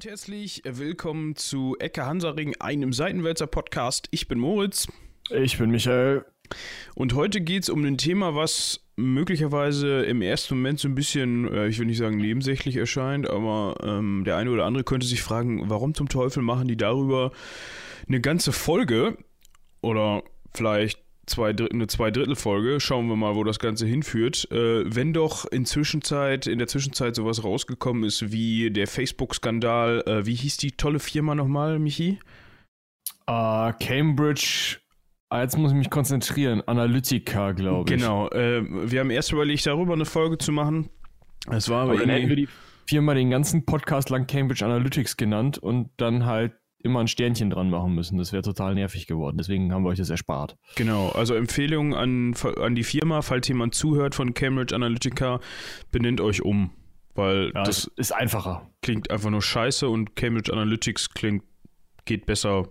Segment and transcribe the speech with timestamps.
[0.00, 4.08] und herzlich willkommen zu Ecke Hansaring, einem Seitenwälzer Podcast.
[4.12, 4.88] Ich bin Moritz.
[5.28, 6.24] Ich bin Michael.
[6.94, 11.52] Und heute geht es um ein Thema, was möglicherweise im ersten Moment so ein bisschen,
[11.52, 15.20] äh, ich will nicht sagen nebensächlich erscheint, aber ähm, der eine oder andere könnte sich
[15.20, 17.32] fragen, warum zum Teufel machen die darüber
[18.08, 19.18] eine ganze Folge
[19.82, 20.22] oder
[20.54, 22.80] vielleicht zwei, eine Zweidrittelfolge.
[22.80, 24.50] Schauen wir mal, wo das Ganze hinführt.
[24.50, 30.26] Äh, wenn doch in, Zwischenzeit, in der Zwischenzeit sowas rausgekommen ist wie der Facebook-Skandal, äh,
[30.26, 32.18] wie hieß die tolle Firma nochmal, Michi?
[33.28, 34.78] Uh, Cambridge
[35.32, 36.60] Ah, jetzt muss ich mich konzentrieren.
[36.66, 38.00] Analytica, glaube ich.
[38.00, 38.28] Genau.
[38.30, 40.90] Äh, wir haben erst überlegt, darüber eine Folge zu machen.
[41.48, 42.48] Es war aber, aber dann hätten wir die
[42.88, 47.70] Firma den ganzen Podcast lang Cambridge Analytics genannt und dann halt immer ein Sternchen dran
[47.70, 48.18] machen müssen.
[48.18, 49.36] Das wäre total nervig geworden.
[49.38, 50.56] Deswegen haben wir euch das erspart.
[50.76, 51.10] Genau.
[51.10, 55.40] Also Empfehlung an, an die Firma, falls jemand zuhört von Cambridge Analytica,
[55.90, 56.70] benennt euch um.
[57.14, 58.70] Weil ja, das ist einfacher.
[58.82, 61.44] Klingt einfach nur scheiße und Cambridge Analytics klingt,
[62.04, 62.68] geht besser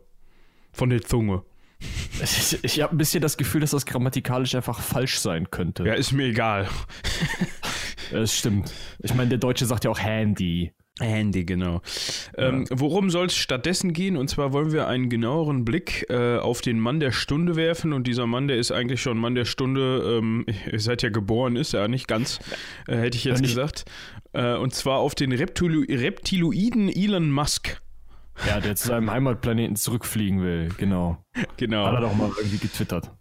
[0.72, 1.44] von der Zunge.
[2.62, 5.86] Ich habe ein bisschen das Gefühl, dass das grammatikalisch einfach falsch sein könnte.
[5.86, 6.68] Ja, ist mir egal.
[8.12, 8.74] Das stimmt.
[9.00, 10.74] Ich meine, der Deutsche sagt ja auch Handy.
[11.00, 11.82] Handy, genau.
[12.38, 12.50] Ja.
[12.50, 14.18] Ähm, worum soll es stattdessen gehen?
[14.18, 17.94] Und zwar wollen wir einen genaueren Blick äh, auf den Mann der Stunde werfen.
[17.94, 21.74] Und dieser Mann, der ist eigentlich schon Mann der Stunde, ähm, seid ja geboren, ist
[21.74, 22.40] er nicht ganz,
[22.88, 23.86] äh, hätte ich jetzt gesagt.
[24.34, 27.82] Äh, und zwar auf den Reptilo Reptiloiden Elon Musk.
[28.48, 31.24] Ja, der zu seinem Heimatplaneten zurückfliegen will, genau.
[31.58, 31.86] Genau.
[31.86, 33.12] Hat er doch mal irgendwie getwittert.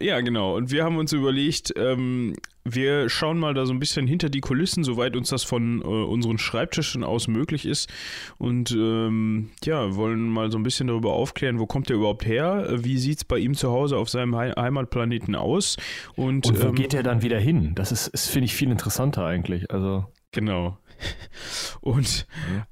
[0.00, 0.56] Ja, genau.
[0.56, 2.34] Und wir haben uns überlegt, ähm,
[2.64, 5.84] wir schauen mal da so ein bisschen hinter die Kulissen, soweit uns das von äh,
[5.84, 7.90] unseren Schreibtischen aus möglich ist.
[8.38, 12.66] Und ähm, ja, wollen mal so ein bisschen darüber aufklären, wo kommt der überhaupt her?
[12.78, 15.76] Wie sieht es bei ihm zu Hause auf seinem He Heimatplaneten aus?
[16.16, 17.74] Und, Und wo ähm, geht er dann wieder hin?
[17.74, 19.70] Das ist, ist finde ich, viel interessanter eigentlich.
[19.70, 20.06] Also.
[20.32, 20.78] Genau.
[21.80, 22.26] Und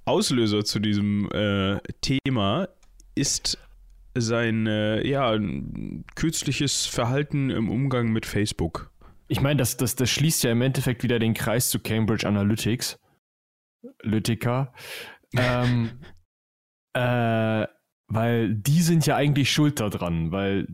[0.05, 2.69] Auslöser zu diesem äh, Thema
[3.15, 3.59] ist
[4.17, 5.39] sein äh, ja,
[6.15, 8.91] kürzliches Verhalten im Umgang mit Facebook.
[9.29, 12.99] Ich meine, das, das, das schließt ja im Endeffekt wieder den Kreis zu Cambridge Analytics.
[14.03, 14.73] Lytica.
[15.37, 16.01] ähm,
[16.95, 17.67] äh,
[18.09, 20.67] weil die sind ja eigentlich schuld daran, weil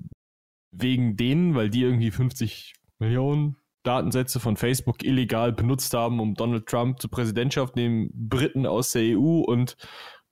[0.71, 6.67] wegen denen, weil die irgendwie 50 Millionen Datensätze von Facebook illegal benutzt haben, um Donald
[6.67, 9.77] Trump zur Präsidentschaft, den Briten aus der EU und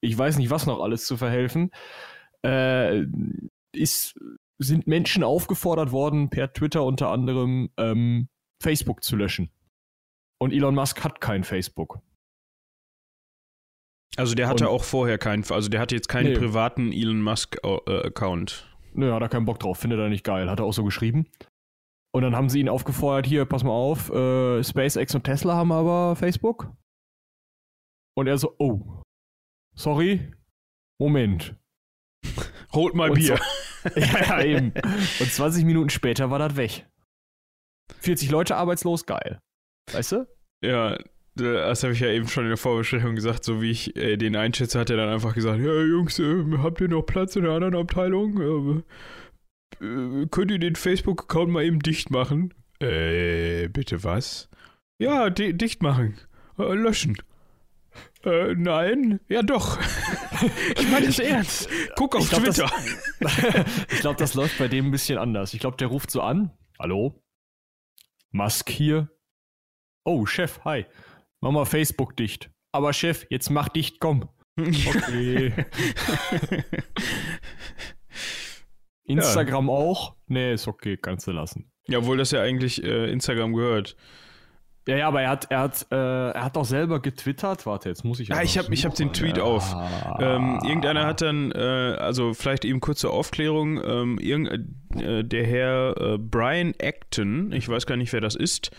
[0.01, 1.71] ich weiß nicht, was noch alles zu verhelfen,
[2.45, 3.05] äh,
[3.75, 4.19] ist,
[4.59, 8.29] sind Menschen aufgefordert worden, per Twitter unter anderem ähm,
[8.63, 9.51] Facebook zu löschen.
[10.41, 12.01] Und Elon Musk hat kein Facebook.
[14.17, 16.39] Also der hatte und, auch vorher keinen, also der hatte jetzt keinen nee.
[16.39, 18.69] privaten Elon Musk-Account.
[18.69, 20.85] Äh, Nö, hat er keinen Bock drauf, findet er nicht geil, hat er auch so
[20.85, 21.27] geschrieben.
[22.15, 25.73] Und dann haben sie ihn aufgefordert, hier, pass mal auf, äh, SpaceX und Tesla haben
[25.73, 26.71] aber Facebook.
[28.15, 29.03] Und er so, oh,
[29.75, 30.31] sorry,
[31.01, 31.57] Moment.
[32.73, 33.39] Holt mal und Bier.
[33.85, 34.73] So, ja, ja, eben.
[35.21, 36.87] Und 20 Minuten später war das weg.
[38.01, 39.41] 40 Leute arbeitslos, geil.
[39.93, 40.27] Weißt du?
[40.65, 40.99] Ja,
[41.35, 44.37] das habe ich ja eben schon in der Vorbesprechung gesagt, so wie ich äh, den
[44.37, 47.53] einschätze, hat er dann einfach gesagt, ja Jungs, äh, habt ihr noch Platz in der
[47.53, 48.83] anderen Abteilung?
[49.81, 52.53] Äh, äh, könnt ihr den Facebook-Account mal eben dicht machen?
[52.81, 54.49] Äh, bitte was?
[54.99, 56.19] Ja, di dicht machen.
[56.59, 57.17] Äh, löschen.
[58.25, 59.21] Äh, nein?
[59.29, 59.79] Ja, doch.
[60.77, 61.69] ich meine es ernst.
[61.97, 62.71] Guck auf ich glaub, Twitter.
[63.91, 65.55] ich glaube, das läuft bei dem ein bisschen anders.
[65.55, 66.51] Ich glaube, der ruft so an.
[66.79, 67.23] Hallo?
[68.31, 69.11] Musk hier?
[70.05, 70.87] Oh, Chef, hi.
[71.41, 72.51] Mach mal Facebook dicht.
[72.73, 74.29] Aber Chef, jetzt mach dicht, komm.
[74.59, 75.53] Okay.
[79.05, 79.73] Instagram ja.
[79.73, 80.17] auch?
[80.27, 81.71] Nee, ist okay, kannst du lassen.
[81.89, 83.97] Ja, obwohl das ja eigentlich äh, Instagram gehört.
[84.87, 87.67] Ja, ja, aber er hat, er hat, äh, er hat auch selber getwittert.
[87.67, 88.29] Warte, jetzt muss ich.
[88.29, 89.45] Ja, ich habe, ich habe den Tweet ja.
[89.45, 89.75] auf.
[90.19, 93.81] Ähm, irgendeiner hat dann, äh, also vielleicht eben kurze Aufklärung.
[93.83, 94.51] Ähm, irgend,
[95.01, 98.73] äh, der Herr äh, Brian Acton, ich weiß gar nicht, wer das ist.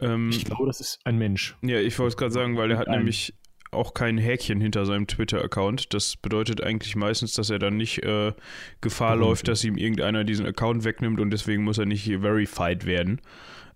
[0.00, 1.56] Ähm, ich glaube, das ist ein Mensch.
[1.62, 3.34] Ja, ich wollte es gerade sagen, weil er hat nämlich
[3.72, 5.94] auch kein Häkchen hinter seinem Twitter-Account.
[5.94, 8.32] Das bedeutet eigentlich meistens, dass er dann nicht äh,
[8.80, 9.20] Gefahr mhm.
[9.22, 13.20] läuft, dass ihm irgendeiner diesen Account wegnimmt und deswegen muss er nicht verified werden.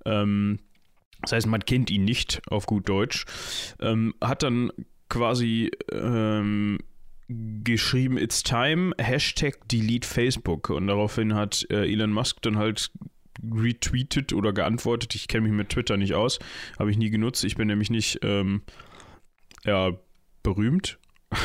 [0.05, 0.59] Ähm,
[1.25, 3.25] das heißt, man kennt ihn nicht auf gut Deutsch.
[3.81, 4.71] Ähm, hat dann
[5.09, 6.79] quasi ähm,
[7.29, 10.71] geschrieben, it's time, Hashtag delete Facebook.
[10.71, 12.91] Und daraufhin hat äh, Elon Musk dann halt
[13.43, 15.15] retweetet oder geantwortet.
[15.15, 16.39] Ich kenne mich mit Twitter nicht aus,
[16.79, 17.45] habe ich nie genutzt.
[17.45, 18.63] Ich bin nämlich nicht ähm,
[19.65, 19.93] ja,
[20.43, 20.99] berühmt.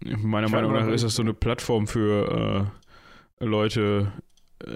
[0.00, 2.70] Meiner Meinung nach ist das so eine Plattform für
[3.40, 4.12] äh, Leute,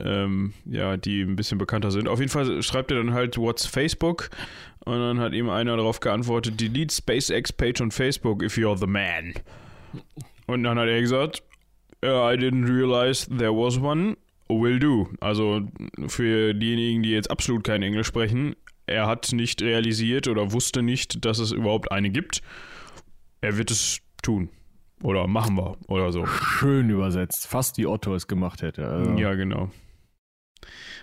[0.04, 2.08] ähm, ja, die ein bisschen bekannter sind.
[2.08, 4.30] Auf jeden Fall schreibt er dann halt, what's Facebook?
[4.84, 8.86] Und dann hat ihm einer darauf geantwortet, delete SpaceX Page on Facebook if you're the
[8.86, 9.34] man.
[10.46, 11.42] Und dann hat er gesagt,
[12.04, 14.16] I didn't realize there was one,
[14.48, 15.08] will do.
[15.20, 15.62] Also
[16.06, 18.54] für diejenigen, die jetzt absolut kein Englisch sprechen,
[18.86, 22.42] er hat nicht realisiert oder wusste nicht, dass es überhaupt eine gibt.
[23.40, 24.50] Er wird es tun.
[25.02, 26.26] Oder machen wir oder so.
[26.26, 27.46] Schön übersetzt.
[27.46, 28.86] Fast wie Otto es gemacht hätte.
[28.88, 29.12] Also.
[29.12, 29.70] Ja, genau.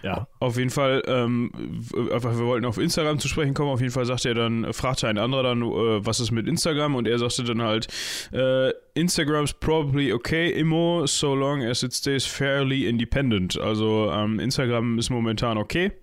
[0.01, 0.27] Ja.
[0.39, 1.49] Auf jeden Fall, ähm,
[2.11, 3.69] einfach, wir wollten auf Instagram zu sprechen kommen.
[3.69, 6.95] Auf jeden Fall sagte er dann, fragte ein anderer dann, äh, was ist mit Instagram?
[6.95, 7.87] Und er sagte dann halt,
[8.33, 13.57] äh, Instagram's probably okay, Immo, so long as it stays fairly independent.
[13.57, 15.93] Also ähm, Instagram ist momentan okay,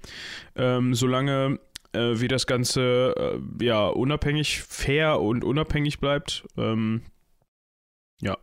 [0.57, 1.59] ähm, solange
[1.93, 3.15] äh, wie das Ganze
[3.61, 6.45] äh, ja unabhängig, fair und unabhängig bleibt.
[6.57, 7.03] Ähm,
[8.21, 8.37] ja.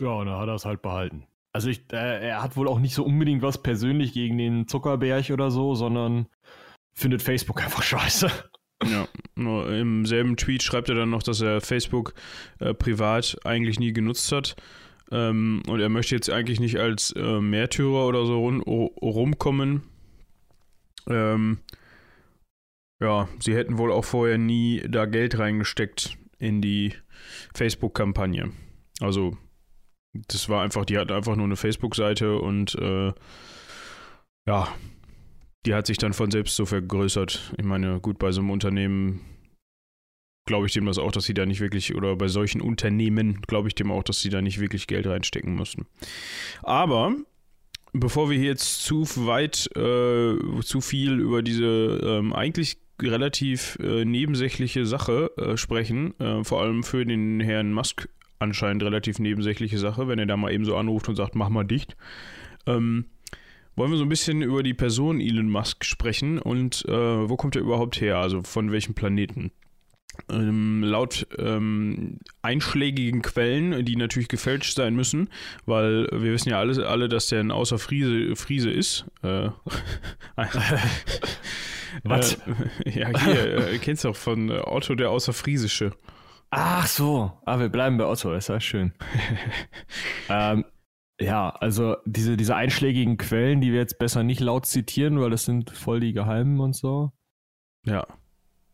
[0.00, 1.26] Ja, und dann hat er es halt behalten.
[1.52, 5.30] Also ich, äh, er hat wohl auch nicht so unbedingt was persönlich gegen den Zuckerberg
[5.30, 6.26] oder so, sondern
[6.94, 8.30] findet Facebook einfach scheiße.
[8.84, 9.06] Ja,
[9.36, 12.14] nur im selben Tweet schreibt er dann noch, dass er Facebook
[12.58, 14.56] äh, privat eigentlich nie genutzt hat.
[15.12, 19.82] Ähm, und er möchte jetzt eigentlich nicht als äh, Märtyrer oder so rum, rumkommen.
[21.06, 21.58] Ähm,
[23.00, 26.94] ja, sie hätten wohl auch vorher nie da Geld reingesteckt in die
[27.54, 28.52] Facebook-Kampagne.
[29.00, 29.36] Also,
[30.12, 33.12] das war einfach, die hatten einfach nur eine Facebook-Seite und äh,
[34.46, 34.68] ja,
[35.64, 37.54] die hat sich dann von selbst so vergrößert.
[37.56, 39.20] Ich meine, gut, bei so einem Unternehmen
[40.44, 43.68] glaube ich dem das auch, dass sie da nicht wirklich, oder bei solchen Unternehmen glaube
[43.68, 45.86] ich dem auch, dass sie da nicht wirklich Geld reinstecken mussten.
[46.62, 47.14] Aber
[47.92, 54.04] bevor wir hier jetzt zu weit, äh, zu viel über diese ähm, eigentlich relativ äh,
[54.04, 58.08] nebensächliche Sache äh, sprechen, äh, vor allem für den Herrn Musk
[58.38, 61.64] anscheinend relativ nebensächliche Sache, wenn er da mal eben so anruft und sagt, mach mal
[61.64, 61.96] dicht.
[62.66, 63.06] Ähm,
[63.74, 67.56] wollen wir so ein bisschen über die Person Elon Musk sprechen und äh, wo kommt
[67.56, 68.18] er überhaupt her?
[68.18, 69.50] Also von welchem Planeten?
[70.30, 75.30] Ähm, laut ähm, einschlägigen Quellen, die natürlich gefälscht sein müssen,
[75.64, 79.06] weil wir wissen ja alle, alle dass der ein außer Friese, Friese ist.
[79.22, 79.48] Äh,
[82.04, 82.34] Was?
[82.84, 85.92] Äh, ja, hier, äh, kennst du auch von Otto der Außerfriesische.
[86.50, 88.92] Ach so, ah, wir bleiben bei Otto, ist ja schön.
[90.28, 90.64] ähm,
[91.18, 95.44] ja, also diese, diese einschlägigen Quellen, die wir jetzt besser nicht laut zitieren, weil das
[95.44, 97.12] sind voll die Geheimen und so.
[97.86, 98.06] Ja.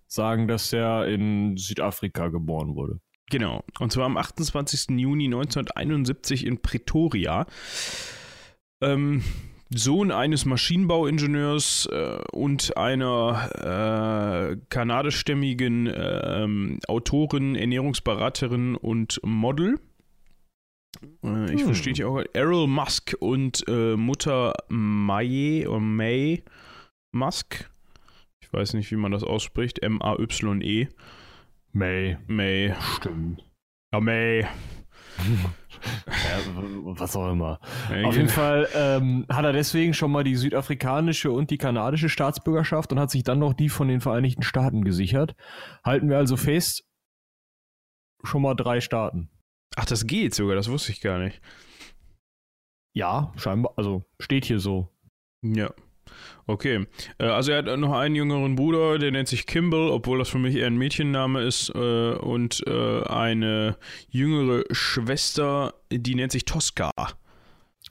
[0.06, 3.00] Sagen, dass er in Südafrika geboren wurde.
[3.30, 3.62] Genau.
[3.78, 4.98] Und zwar am 28.
[4.98, 7.46] Juni 1971 in Pretoria.
[8.80, 9.22] Ähm,
[9.70, 19.78] Sohn eines Maschinenbauingenieurs äh, und einer äh, kanadischstämmigen äh, Autorin, Ernährungsberaterin und Model.
[21.22, 21.66] Äh, ich hm.
[21.66, 22.22] verstehe die auch.
[22.32, 26.42] Errol Musk und äh, Mutter May oder May
[27.12, 27.70] Musk.
[28.40, 29.82] Ich weiß nicht, wie man das ausspricht.
[29.82, 30.88] M-A-Y-E.
[31.72, 32.16] May.
[32.26, 32.74] May.
[32.96, 33.44] Stimmt.
[33.92, 34.46] Ja, May.
[36.08, 37.60] ja, was auch immer.
[38.04, 42.92] Auf jeden Fall ähm, hat er deswegen schon mal die südafrikanische und die kanadische Staatsbürgerschaft
[42.92, 45.34] und hat sich dann noch die von den Vereinigten Staaten gesichert.
[45.84, 46.84] Halten wir also fest,
[48.24, 49.30] schon mal drei Staaten.
[49.76, 51.40] Ach, das geht sogar, das wusste ich gar nicht.
[52.94, 54.88] Ja, scheinbar, also steht hier so.
[55.42, 55.72] Ja.
[56.46, 56.86] Okay.
[57.18, 60.38] Äh, also er hat noch einen jüngeren Bruder, der nennt sich Kimball, obwohl das für
[60.38, 61.70] mich eher ein Mädchenname ist.
[61.74, 63.76] Äh, und äh, eine
[64.08, 66.90] jüngere Schwester, die nennt sich Tosca.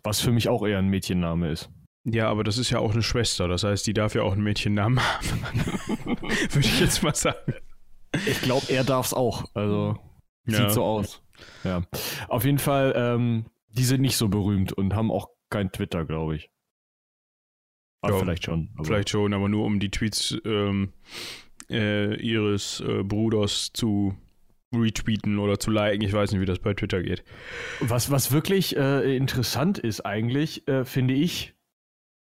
[0.03, 1.69] Was für mich auch eher ein Mädchenname ist.
[2.09, 4.43] Ja, aber das ist ja auch eine Schwester, das heißt, die darf ja auch einen
[4.43, 5.67] Mädchennamen haben.
[6.21, 7.53] Würde ich jetzt mal sagen.
[8.25, 9.43] Ich glaube, er darf es auch.
[9.53, 9.97] Also
[10.45, 10.69] sieht ja.
[10.69, 11.21] so aus.
[11.65, 11.83] Ja.
[12.29, 16.37] Auf jeden Fall, ähm, die sind nicht so berühmt und haben auch kein Twitter, glaube
[16.37, 16.49] ich.
[18.01, 18.69] Aber ja, vielleicht schon.
[18.83, 20.93] Vielleicht schon, aber nur um die Tweets ähm,
[21.69, 24.15] äh, ihres äh, Bruders zu
[24.73, 26.03] retweeten oder zu liken.
[26.03, 27.23] Ich weiß nicht, wie das bei Twitter geht.
[27.79, 31.55] Was, was wirklich äh, interessant ist eigentlich, äh, finde ich,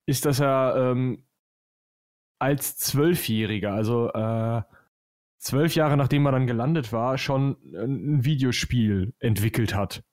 [0.05, 1.23] ist, dass er ähm,
[2.39, 4.61] als Zwölfjähriger, also äh,
[5.37, 10.03] zwölf Jahre nachdem er dann gelandet war, schon ein Videospiel entwickelt hat.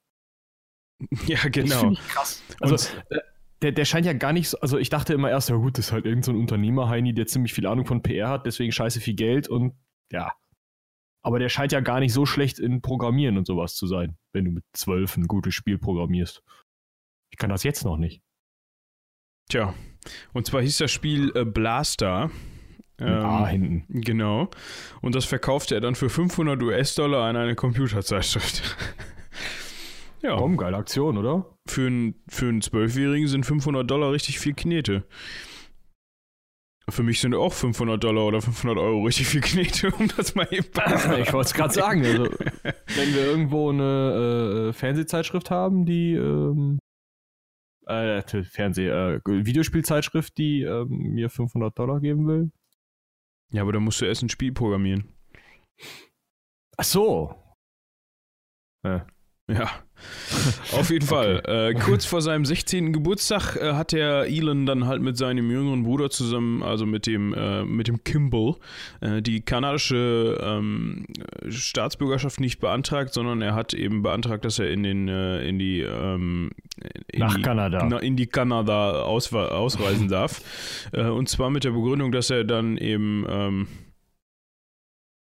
[1.26, 1.90] Ja, genau.
[1.90, 2.42] Das ich krass.
[2.60, 3.20] Also, Und, äh,
[3.62, 5.86] der, der scheint ja gar nicht so, also ich dachte immer erst, ja gut, das
[5.86, 9.14] ist halt irgendein so Unternehmer-Heini, der ziemlich viel Ahnung von PR hat, deswegen scheiße viel
[9.14, 9.74] Geld und
[10.10, 10.32] ja.
[11.22, 14.46] Aber der scheint ja gar nicht so schlecht in Programmieren und sowas zu sein, wenn
[14.46, 16.42] du mit zwölf ein gutes Spiel programmierst.
[17.30, 18.22] Ich kann das jetzt noch nicht.
[19.50, 19.74] Tja,
[20.32, 22.30] und zwar hieß das Spiel äh, Blaster.
[22.98, 24.00] Ähm, A hinten.
[24.00, 24.48] Genau.
[25.02, 28.76] Und das verkaufte er dann für 500 US-Dollar an eine Computerzeitschrift.
[30.22, 30.36] Ja.
[30.36, 31.46] Komm, geile Aktion, oder?
[31.70, 35.04] Für einen für einen Zwölfjährigen sind 500 Dollar richtig viel Knete.
[36.88, 40.48] Für mich sind auch 500 Dollar oder 500 Euro richtig viel Knete, um das mal
[40.50, 40.66] eben
[41.20, 42.04] Ich wollte es gerade sagen.
[42.04, 42.24] Also,
[42.64, 46.80] wenn wir irgendwo eine äh, Fernsehzeitschrift haben, die ähm,
[47.86, 52.50] äh, Fernseh, äh, Videospielzeitschrift, die äh, mir 500 Dollar geben will.
[53.52, 55.12] Ja, aber da musst du erst ein Spiel programmieren.
[56.76, 57.32] Ach so.
[58.84, 59.06] Ja.
[59.46, 59.70] Ja,
[60.72, 61.38] auf jeden Fall.
[61.38, 61.70] Okay.
[61.70, 62.92] Äh, kurz vor seinem 16.
[62.92, 67.34] Geburtstag äh, hat der Elon dann halt mit seinem jüngeren Bruder zusammen, also mit dem,
[67.34, 68.56] äh, mit dem Kimball,
[69.00, 71.06] äh, die kanadische ähm,
[71.48, 75.80] Staatsbürgerschaft nicht beantragt, sondern er hat eben beantragt, dass er in den äh, in die
[75.80, 76.50] ähm,
[77.12, 77.86] in Nach die, Kanada.
[77.88, 80.40] Na, in die Kanada ausreisen darf.
[80.92, 83.68] Äh, und zwar mit der Begründung, dass er dann eben ähm,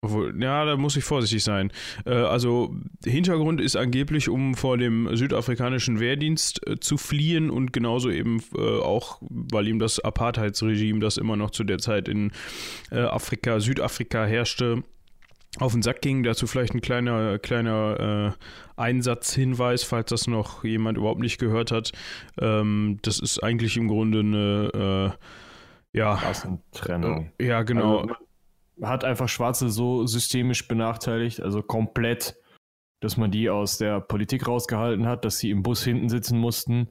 [0.01, 1.71] obwohl, ja, da muss ich vorsichtig sein.
[2.05, 8.11] Äh, also, Hintergrund ist angeblich, um vor dem südafrikanischen Wehrdienst äh, zu fliehen und genauso
[8.11, 12.31] eben äh, auch, weil ihm das Apartheidsregime, das immer noch zu der Zeit in
[12.91, 14.83] äh, Afrika, Südafrika herrschte,
[15.59, 16.21] auf den Sack ging.
[16.21, 21.91] Dazu vielleicht ein kleiner, kleiner äh, Einsatzhinweis, falls das noch jemand überhaupt nicht gehört hat.
[22.39, 25.15] Ähm, das ist eigentlich im Grunde eine,
[25.93, 26.13] äh, ja.
[26.13, 27.31] Rassentrennung.
[27.41, 28.01] Ja, genau.
[28.01, 28.26] Also,
[28.81, 32.37] hat einfach Schwarze so systemisch benachteiligt, also komplett,
[33.01, 36.89] dass man die aus der Politik rausgehalten hat, dass sie im Bus hinten sitzen mussten,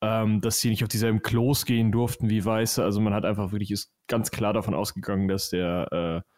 [0.00, 2.82] ähm, dass sie nicht auf dieselben Klos gehen durften wie Weiße.
[2.82, 6.30] Also man hat einfach wirklich ist ganz klar davon ausgegangen, dass der äh,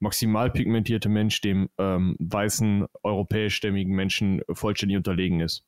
[0.00, 5.64] maximal pigmentierte Mensch dem ähm, weißen europäischstämmigen Menschen vollständig unterlegen ist.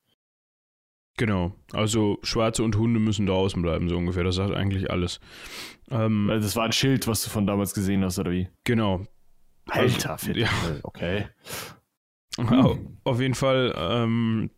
[1.20, 4.24] Genau, also Schwarze und Hunde müssen draußen bleiben, so ungefähr.
[4.24, 5.20] Das sagt eigentlich alles.
[5.90, 8.48] Ähm, also das war ein Schild, was du von damals gesehen hast, oder wie?
[8.64, 9.04] Genau.
[9.68, 10.48] Alter, also, ja.
[10.82, 11.26] okay.
[12.38, 12.96] Hm.
[13.04, 14.48] Auf jeden Fall, ähm,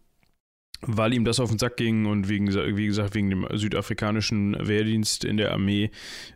[0.83, 5.25] weil ihm das auf den Sack ging und wegen, wie gesagt, wegen dem südafrikanischen Wehrdienst
[5.25, 5.91] in der Armee,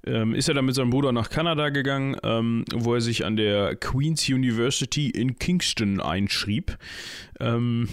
[0.04, 3.36] ähm, ist er dann mit seinem Bruder nach Kanada gegangen, ähm, wo er sich an
[3.36, 6.76] der Queen's University in Kingston einschrieb.
[7.38, 7.88] Ähm,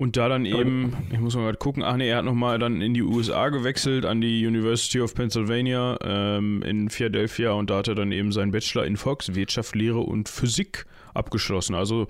[0.00, 2.80] und da dann eben, ich muss mal gerade gucken, ach nee, er hat nochmal dann
[2.80, 7.88] in die USA gewechselt, an die University of Pennsylvania ähm, in Philadelphia und da hat
[7.88, 11.74] er dann eben seinen Bachelor in Volkswirtschaft, Lehre und Physik abgeschlossen.
[11.74, 12.06] Also,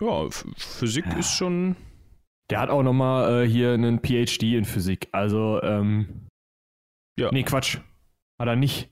[0.00, 1.18] ja, Physik ja.
[1.18, 1.74] ist schon.
[2.48, 5.08] Der hat auch nochmal äh, hier einen PhD in Physik.
[5.10, 6.28] Also, ähm.
[7.18, 7.30] Ja.
[7.32, 7.78] Nee, Quatsch.
[8.38, 8.88] Hat er nicht.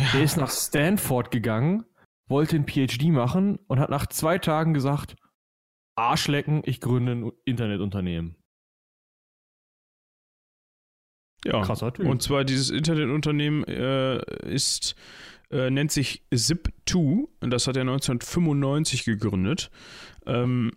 [0.00, 0.06] Ja.
[0.14, 1.84] Der ist nach Stanford gegangen,
[2.28, 5.14] wollte einen PhD machen und hat nach zwei Tagen gesagt,
[5.96, 8.36] Arschlecken, ich gründe ein Internetunternehmen.
[11.44, 12.06] Ja, Krasser typ.
[12.06, 14.94] und zwar dieses Internetunternehmen äh, ist,
[15.50, 19.70] äh, nennt sich Zip2 und das hat er 1995 gegründet.
[20.26, 20.72] Ähm,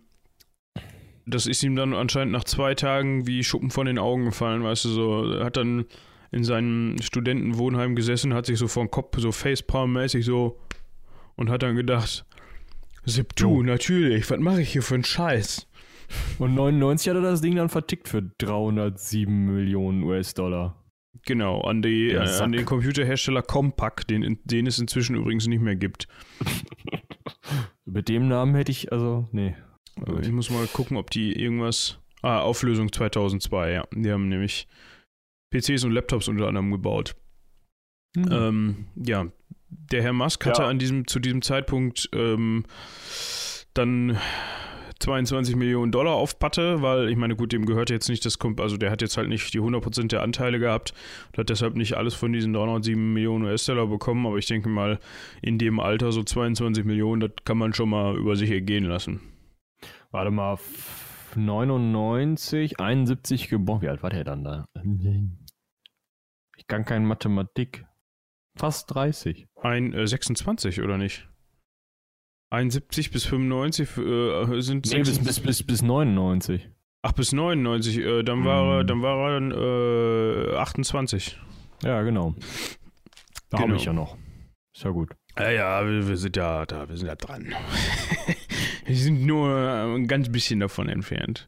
[1.26, 4.86] das ist ihm dann anscheinend nach zwei Tagen wie Schuppen von den Augen gefallen, weißt
[4.86, 5.86] du, so, hat dann
[6.30, 10.58] in seinem Studentenwohnheim gesessen, hat sich so vor den Kopf so Facepalm-mäßig so
[11.36, 12.26] und hat dann gedacht,
[13.06, 14.28] Zip2, natürlich.
[14.30, 15.66] Was mache ich hier für einen Scheiß?
[16.38, 20.84] Und 99 hat er das Ding dann vertickt für 307 Millionen US-Dollar.
[21.26, 25.76] Genau, an, die, äh, an den Computerhersteller Compaq, den, den es inzwischen übrigens nicht mehr
[25.76, 26.06] gibt.
[27.84, 29.54] Mit dem Namen hätte ich, also, nee.
[30.00, 31.98] Also ich muss mal gucken, ob die irgendwas.
[32.22, 33.86] Ah, Auflösung 2002, ja.
[33.94, 34.66] Die haben nämlich
[35.50, 37.14] PCs und Laptops unter anderem gebaut.
[38.16, 38.28] Mhm.
[38.30, 39.26] Ähm, ja,
[39.90, 40.68] der Herr Musk hatte ja.
[40.68, 42.64] an diesem, zu diesem Zeitpunkt ähm,
[43.74, 44.18] dann
[45.00, 48.76] 22 Millionen Dollar auf Patte, weil ich meine, gut, dem gehört jetzt nicht das, also
[48.76, 50.94] der hat jetzt halt nicht die 100% der Anteile gehabt
[51.28, 54.98] und hat deshalb nicht alles von diesen 307 Millionen US-Dollar bekommen, aber ich denke mal,
[55.42, 59.20] in dem Alter so 22 Millionen, das kann man schon mal über sich ergehen lassen.
[60.10, 60.58] Warte mal,
[61.34, 64.64] 99, 71 geboren, wie alt war der dann da?
[66.56, 67.84] Ich kann keine Mathematik.
[68.56, 69.46] Fast 30.
[69.60, 71.28] Ein äh, 26, oder nicht?
[72.50, 76.68] 71 bis 95 äh, sind nee, bis, bis, bis, bis 99.
[77.02, 79.50] Ach, bis 99, äh, dann war er, dann war er dann,
[80.52, 81.38] äh, 28.
[81.82, 82.34] Ja, genau.
[83.50, 83.68] Da genau.
[83.68, 84.16] habe ich ja noch.
[84.74, 85.10] Ist ja gut.
[85.38, 87.52] Ja, ja, wir, wir, sind ja da, wir sind ja dran.
[88.86, 91.46] wir sind nur ein ganz bisschen davon entfernt.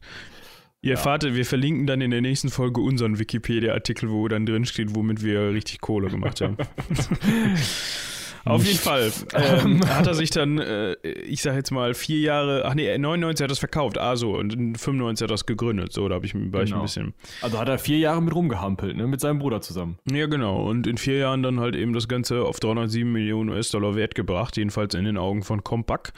[0.81, 0.97] Ihr ja.
[0.97, 5.23] Vater, wir verlinken dann in der nächsten Folge unseren Wikipedia-Artikel, wo dann drin steht, womit
[5.23, 6.57] wir richtig Kohle gemacht haben.
[8.47, 12.65] Auf jeden Fall ähm, hat er sich dann, äh, ich sag jetzt mal, vier Jahre,
[12.65, 15.45] ach nee, 99 hat er das verkauft, ah so, und in 95 hat er das
[15.45, 16.61] gegründet, so, da habe ich, war genau.
[16.63, 16.81] ich ein genau.
[16.81, 17.13] bisschen.
[17.41, 19.97] Also hat er vier Jahre mit rumgehampelt, ne, mit seinem Bruder zusammen.
[20.11, 23.95] Ja, genau, und in vier Jahren dann halt eben das Ganze auf 307 Millionen US-Dollar
[23.95, 26.13] wert gebracht, jedenfalls in den Augen von Compaq.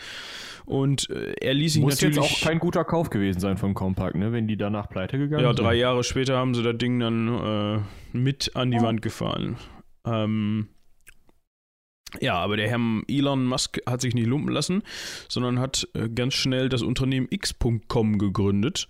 [0.65, 2.17] Und äh, er ließ sich Muss natürlich.
[2.17, 5.17] Muss jetzt auch kein guter Kauf gewesen sein von Compaq, ne, wenn die danach pleite
[5.17, 5.57] gegangen ja, sind.
[5.57, 8.83] Ja, drei Jahre später haben sie das Ding dann äh, mit an die oh.
[8.83, 9.55] Wand gefahren.
[10.05, 10.67] Ähm,
[12.19, 14.83] ja, aber der Herr Elon Musk hat sich nicht lumpen lassen,
[15.27, 18.87] sondern hat äh, ganz schnell das Unternehmen X.com gegründet.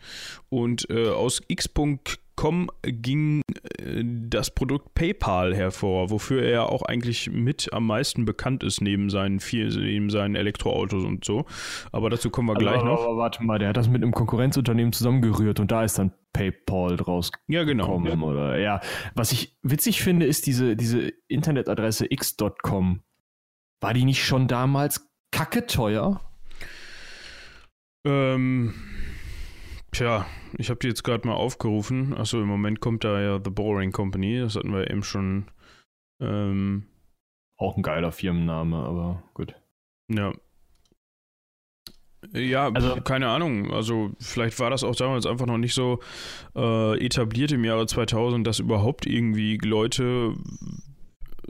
[0.50, 3.42] Und äh, aus X.com ging
[3.78, 9.10] äh, das Produkt PayPal hervor, wofür er auch eigentlich mit am meisten bekannt ist, neben
[9.10, 11.46] seinen, vier, neben seinen Elektroautos und so.
[11.92, 13.04] Aber dazu kommen wir also, gleich noch.
[13.04, 16.96] Aber warte mal, der hat das mit einem Konkurrenzunternehmen zusammengerührt und da ist dann PayPal
[16.96, 18.14] draus ja, genau, ja.
[18.16, 18.82] oder ja.
[19.16, 23.02] Was ich witzig finde, ist diese, diese Internetadresse x.com
[23.82, 26.22] war die nicht schon damals kacke teuer?
[28.06, 28.74] Ähm,
[29.92, 30.26] tja,
[30.58, 32.16] ich habe die jetzt gerade mal aufgerufen.
[32.16, 34.40] Achso, im Moment kommt da ja The Boring Company.
[34.40, 35.46] Das hatten wir eben schon.
[36.22, 36.88] Ähm,
[37.58, 39.56] Auch ein geiler Firmenname, aber gut.
[40.12, 40.34] Ja.
[42.34, 43.72] Ja, also, keine Ahnung.
[43.72, 46.00] Also vielleicht war das auch damals einfach noch nicht so
[46.54, 50.36] äh, etabliert im Jahre 2000, dass überhaupt irgendwie Leute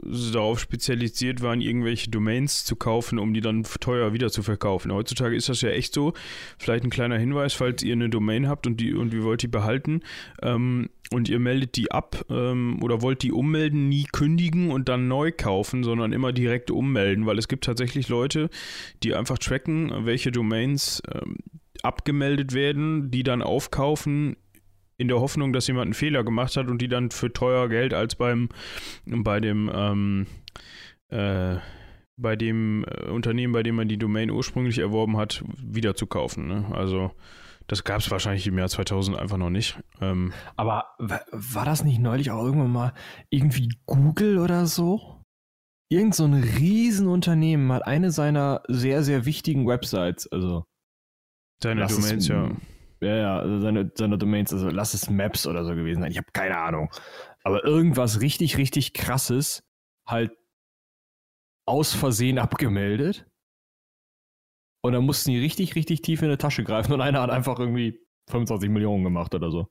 [0.02, 4.92] darauf spezialisiert waren, irgendwelche Domains zu kaufen, um die dann teuer wieder zu verkaufen.
[4.92, 6.14] Heutzutage ist das ja echt so.
[6.58, 9.48] Vielleicht ein kleiner Hinweis, falls ihr eine Domain habt und, die, und ihr wollt die
[9.48, 10.02] behalten
[10.42, 15.08] ähm, und ihr meldet die ab ähm, oder wollt die ummelden, nie kündigen und dann
[15.08, 18.48] neu kaufen, sondern immer direkt ummelden, weil es gibt tatsächlich Leute,
[19.02, 21.36] die einfach tracken, welche Domains ähm,
[21.82, 24.36] abgemeldet werden, die dann aufkaufen,
[25.00, 27.94] in der Hoffnung, dass jemand einen Fehler gemacht hat und die dann für teuer Geld
[27.94, 28.50] als beim
[29.06, 30.26] bei dem ähm,
[31.08, 31.56] äh,
[32.18, 36.48] bei dem äh, Unternehmen, bei dem man die Domain ursprünglich erworben hat, wieder zu kaufen.
[36.48, 36.66] Ne?
[36.72, 37.12] Also
[37.66, 39.80] das gab es wahrscheinlich im Jahr 2000 einfach noch nicht.
[40.02, 42.92] Ähm, Aber war das nicht neulich auch irgendwann mal
[43.30, 45.22] irgendwie Google oder so?
[45.88, 50.64] Irgend so ein Riesenunternehmen hat eine seiner sehr, sehr wichtigen Websites, also
[51.60, 52.50] Deine Domains, ja.
[53.00, 56.10] Ja, ja, also seine, seine Domains, also lass es Maps oder so gewesen sein.
[56.10, 56.90] Ich habe keine Ahnung.
[57.42, 59.62] Aber irgendwas richtig, richtig krasses
[60.06, 60.36] halt
[61.66, 63.26] aus Versehen abgemeldet.
[64.82, 67.58] Und dann mussten die richtig, richtig tief in die Tasche greifen und einer hat einfach
[67.58, 67.98] irgendwie
[68.30, 69.68] 25 Millionen gemacht oder so.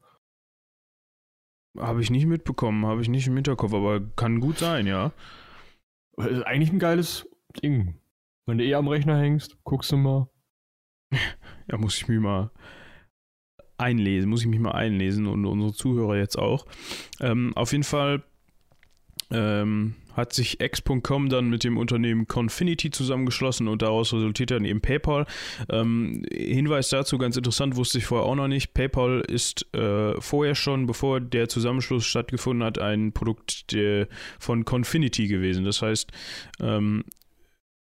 [1.77, 5.13] Habe ich nicht mitbekommen, habe ich nicht im Hinterkopf, aber kann gut sein, ja.
[6.17, 7.27] Ist eigentlich ein geiles
[7.61, 7.99] Ding.
[8.47, 10.29] Wenn du eh am Rechner hängst, guckst du mal.
[11.67, 12.51] ja, muss ich mir mal
[13.79, 16.65] einlesen, muss ich mich mal einlesen und unsere Zuhörer jetzt auch.
[17.19, 18.23] Ähm, auf jeden Fall
[19.31, 24.81] ähm, hat sich X.com dann mit dem Unternehmen Confinity zusammengeschlossen und daraus resultiert dann eben
[24.81, 25.25] PayPal.
[25.69, 28.73] Ähm, Hinweis dazu, ganz interessant, wusste ich vorher auch noch nicht.
[28.73, 34.07] PayPal ist äh, vorher schon, bevor der Zusammenschluss stattgefunden hat, ein Produkt der,
[34.39, 35.63] von Confinity gewesen.
[35.63, 36.11] Das heißt,
[36.59, 37.03] ähm,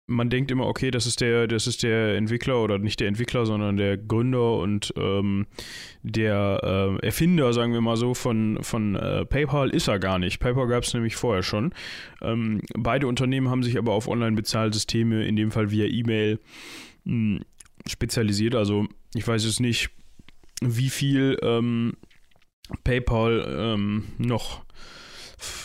[0.07, 3.45] man denkt immer, okay, das ist der, das ist der Entwickler oder nicht der Entwickler,
[3.45, 5.47] sondern der Gründer und ähm,
[6.01, 10.39] der äh, Erfinder, sagen wir mal so, von, von äh, PayPal ist er gar nicht.
[10.39, 11.73] PayPal gab es nämlich vorher schon.
[12.21, 16.39] Ähm, beide Unternehmen haben sich aber auf Online-Bezahlsysteme, in dem Fall via E-Mail,
[17.05, 17.41] hm,
[17.87, 18.55] spezialisiert.
[18.55, 19.89] Also ich weiß es nicht,
[20.61, 21.93] wie viel ähm,
[22.83, 24.62] PayPal ähm, noch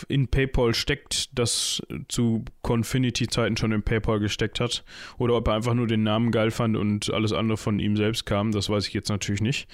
[0.07, 4.83] in PayPal steckt, das zu Confinity-Zeiten schon in PayPal gesteckt hat.
[5.17, 8.25] Oder ob er einfach nur den Namen geil fand und alles andere von ihm selbst
[8.25, 9.67] kam, das weiß ich jetzt natürlich nicht.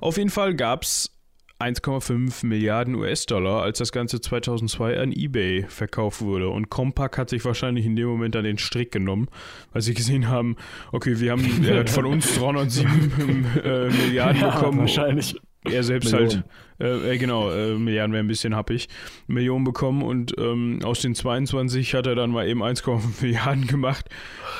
[0.00, 1.16] Auf jeden Fall gab es
[1.60, 6.48] 1,5 Milliarden US-Dollar, als das Ganze 2002 an eBay verkauft wurde.
[6.48, 9.28] Und Compaq hat sich wahrscheinlich in dem Moment an den Strick genommen,
[9.72, 10.56] weil sie gesehen haben,
[10.90, 14.78] okay, wir haben äh, von uns 307 äh, Milliarden ja, bekommen.
[14.78, 16.44] Wahrscheinlich er selbst Millionen.
[16.78, 18.88] halt, äh, äh, genau, äh, Milliarden wäre ein bisschen happig,
[19.26, 24.08] Millionen bekommen und ähm, aus den 22 hat er dann mal eben 1,5 Milliarden gemacht.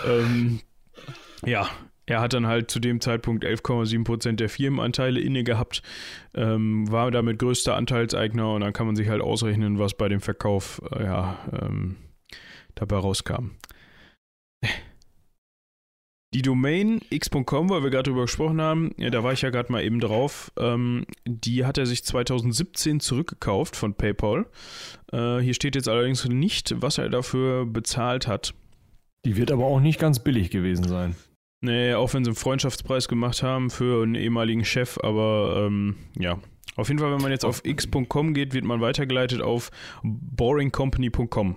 [0.07, 0.61] Ähm,
[1.45, 1.69] ja,
[2.07, 5.83] er hat dann halt zu dem Zeitpunkt 11,7% der Firmenanteile inne gehabt,
[6.35, 10.21] ähm, war damit größter Anteilseigner und dann kann man sich halt ausrechnen, was bei dem
[10.21, 11.97] Verkauf äh, ja, ähm,
[12.75, 13.53] dabei rauskam.
[16.33, 19.73] Die Domain x.com, weil wir gerade drüber gesprochen haben, ja, da war ich ja gerade
[19.73, 24.47] mal eben drauf, ähm, die hat er sich 2017 zurückgekauft von PayPal.
[25.13, 28.55] Äh, hier steht jetzt allerdings nicht, was er dafür bezahlt hat.
[29.25, 31.17] Die wird aber auch nicht ganz billig gewesen sein.
[31.63, 36.39] Nee, auch wenn sie einen Freundschaftspreis gemacht haben für einen ehemaligen Chef, aber ähm, ja.
[36.77, 39.71] Auf jeden Fall, wenn man jetzt auf x.com geht, wird man weitergeleitet auf
[40.03, 41.57] boringcompany.com.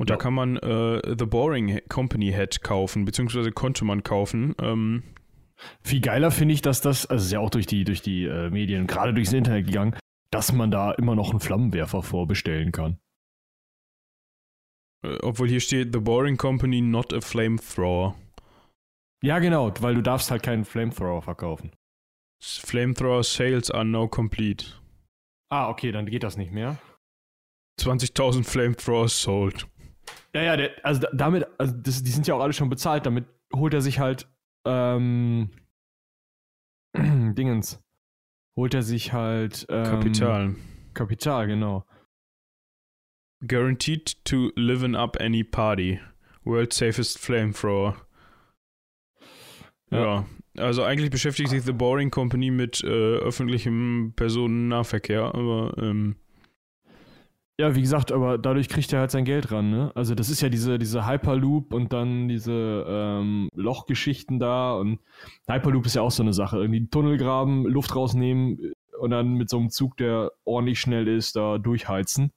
[0.00, 0.16] Und ja.
[0.16, 4.54] da kann man äh, The Boring Company Head kaufen, beziehungsweise konnte man kaufen.
[4.58, 5.02] Ähm,
[5.82, 8.48] Viel geiler finde ich, dass das, also ist ja auch durch die, durch die äh,
[8.48, 9.94] Medien, gerade durchs Internet gegangen,
[10.30, 12.98] dass man da immer noch einen Flammenwerfer vorbestellen kann.
[15.04, 18.16] Äh, obwohl hier steht The Boring Company, not a flamethrower.
[19.22, 21.72] Ja, genau, weil du darfst halt keinen Flamethrower verkaufen.
[22.42, 24.64] Flamethrower sales are now complete.
[25.50, 26.78] Ah, okay, dann geht das nicht mehr.
[27.78, 29.66] 20.000 Flamethrowers sold.
[30.34, 33.26] Ja, ja, der, also damit, also das, die sind ja auch alle schon bezahlt, damit
[33.54, 34.28] holt er sich halt,
[34.64, 35.50] ähm,
[36.96, 37.82] Dingens,
[38.56, 40.54] holt er sich halt, ähm, Kapital.
[40.94, 41.84] Kapital, genau.
[43.46, 46.00] Guaranteed to liven up any party.
[46.44, 47.96] World's safest flamethrower.
[49.90, 50.00] Ja.
[50.00, 50.26] ja.
[50.58, 56.16] Also eigentlich beschäftigt sich The Boring Company mit äh, öffentlichem Personennahverkehr, aber ähm,
[57.60, 59.92] ja, wie gesagt, aber dadurch kriegt er halt sein Geld ran, ne?
[59.94, 64.98] Also das ist ja diese, diese Hyperloop und dann diese ähm, Lochgeschichten da und
[65.46, 66.58] Hyperloop ist ja auch so eine Sache.
[66.58, 71.36] Irgendwie Tunnel graben, Luft rausnehmen und dann mit so einem Zug, der ordentlich schnell ist,
[71.36, 72.32] da durchheizen.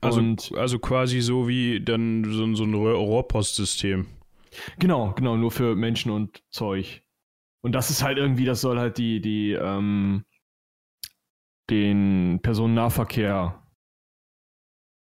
[0.00, 4.06] Also, und, also quasi so wie dann so, so ein Rohrpostsystem.
[4.78, 7.02] Genau, genau, nur für Menschen und Zeug.
[7.60, 10.24] Und das ist halt irgendwie, das soll halt die, die, ähm,
[11.70, 13.62] den Personennahverkehr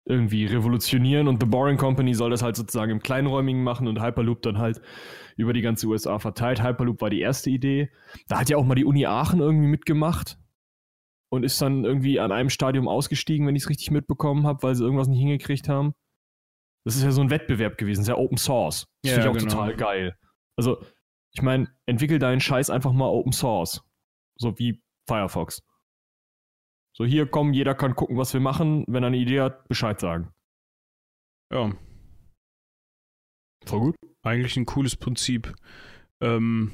[0.06, 4.42] irgendwie revolutionieren und The Boring Company soll das halt sozusagen im Kleinräumigen machen und Hyperloop
[4.42, 4.82] dann halt
[5.38, 6.64] über die ganze USA verteilt.
[6.64, 7.92] Hyperloop war die erste Idee.
[8.28, 10.38] Da hat ja auch mal die Uni Aachen irgendwie mitgemacht
[11.30, 14.76] und ist dann irgendwie an einem Stadium ausgestiegen, wenn ich es richtig mitbekommen habe, weil
[14.76, 15.94] sie irgendwas nicht hingekriegt haben.
[16.84, 18.88] Das ist ja so ein Wettbewerb gewesen, sehr Open Source.
[19.04, 19.62] Das ja, finde ich auch genau.
[19.62, 20.16] total geil.
[20.58, 20.84] Also,
[21.34, 23.84] ich meine, entwickel deinen Scheiß einfach mal Open Source.
[24.36, 25.62] So wie Firefox.
[27.02, 28.86] So, hier kommen, jeder kann gucken, was wir machen.
[28.88, 30.32] Wenn er eine Idee hat, Bescheid sagen.
[31.52, 31.72] Ja.
[33.66, 33.96] Voll gut.
[34.22, 35.52] Eigentlich ein cooles Prinzip.
[36.22, 36.74] Ähm,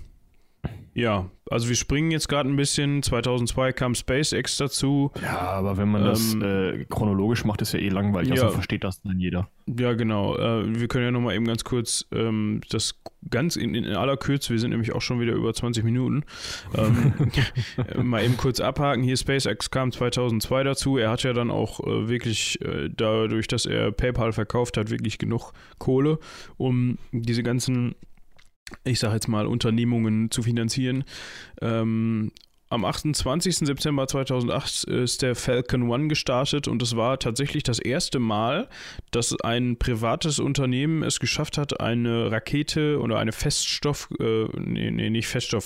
[0.93, 3.03] ja, also wir springen jetzt gerade ein bisschen.
[3.03, 5.11] 2002 kam SpaceX dazu.
[5.21, 8.31] Ja, aber wenn man ähm, das äh, chronologisch macht, ist ja eh langweilig.
[8.31, 9.47] Also ja, also versteht das dann jeder.
[9.67, 10.35] Ja, genau.
[10.35, 12.99] Äh, wir können ja nochmal eben ganz kurz ähm, das
[13.29, 16.23] ganz in, in, aller Kürze, wir sind nämlich auch schon wieder über 20 Minuten,
[16.73, 17.13] ähm,
[18.09, 19.03] mal eben kurz abhaken.
[19.03, 20.97] Hier SpaceX kam 2002 dazu.
[20.97, 25.17] Er hat ja dann auch äh, wirklich äh, dadurch, dass er PayPal verkauft hat, wirklich
[25.17, 26.19] genug Kohle,
[26.57, 27.95] um diese ganzen
[28.83, 31.03] ich sage jetzt mal, Unternehmungen zu finanzieren.
[31.61, 32.31] Ähm,
[32.69, 33.59] am 28.
[33.59, 38.67] September 2008 ist der Falcon One gestartet und es war tatsächlich das erste Mal,
[39.11, 45.09] dass ein privates Unternehmen es geschafft hat, eine Rakete oder eine Feststoff, äh, nee, nee,
[45.09, 45.63] nicht Feststoff,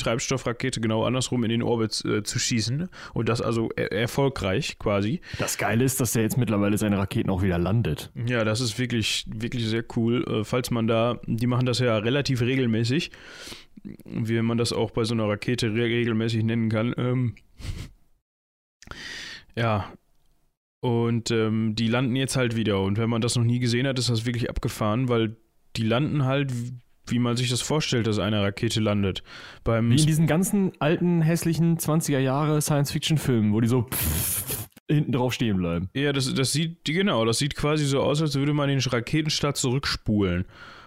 [0.00, 5.20] Flüssigtreibstoffrakete genau andersrum in den Orbit äh, zu schießen und das also er erfolgreich quasi.
[5.38, 8.10] Das Geile ist, dass er jetzt mittlerweile seine Raketen auch wieder landet.
[8.26, 10.24] Ja, das ist wirklich, wirklich sehr cool.
[10.24, 13.10] Äh, falls man da, die machen das ja relativ regelmäßig
[14.04, 16.94] wie man das auch bei so einer Rakete re regelmäßig nennen kann.
[16.98, 17.34] Ähm,
[19.56, 19.90] ja.
[20.82, 22.82] Und ähm, die landen jetzt halt wieder.
[22.82, 25.36] Und wenn man das noch nie gesehen hat, ist das wirklich abgefahren, weil
[25.76, 26.52] die landen halt,
[27.10, 29.22] wie man sich das vorstellt, dass eine Rakete landet.
[29.64, 33.86] Beim wie in diesen ganzen alten, hässlichen 20er Jahre Science-Fiction-Filmen, wo die so
[34.88, 35.88] hinten drauf stehen bleiben.
[35.94, 39.56] Ja, das, das sieht, genau, das sieht quasi so aus, als würde man den Raketenstart
[39.56, 40.44] zurückspulen.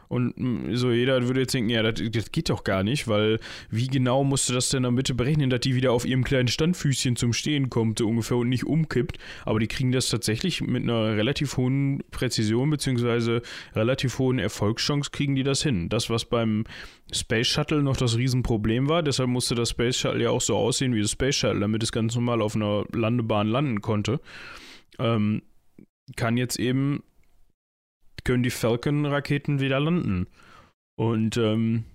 [0.07, 0.33] Und
[0.73, 3.39] so jeder würde jetzt denken, ja, das, das, geht doch gar nicht, weil
[3.69, 6.47] wie genau musst du das denn dann bitte berechnen, dass die wieder auf ihrem kleinen
[6.47, 9.17] Standfüßchen zum Stehen kommt, so ungefähr, und nicht umkippt.
[9.45, 13.41] Aber die kriegen das tatsächlich mit einer relativ hohen Präzision beziehungsweise
[13.75, 15.89] relativ hohen Erfolgschance kriegen die das hin.
[15.89, 16.65] Das, was beim
[17.11, 20.93] Space Shuttle noch das Riesenproblem war, deshalb musste das Space Shuttle ja auch so aussehen
[20.93, 24.19] wie das Space Shuttle, damit es ganz normal auf einer Landebahn landen konnte.
[24.99, 25.41] Ähm,
[26.15, 27.03] kann jetzt eben
[28.23, 30.27] können die Falcon-Raketen wieder landen.
[30.95, 31.86] Und ähm,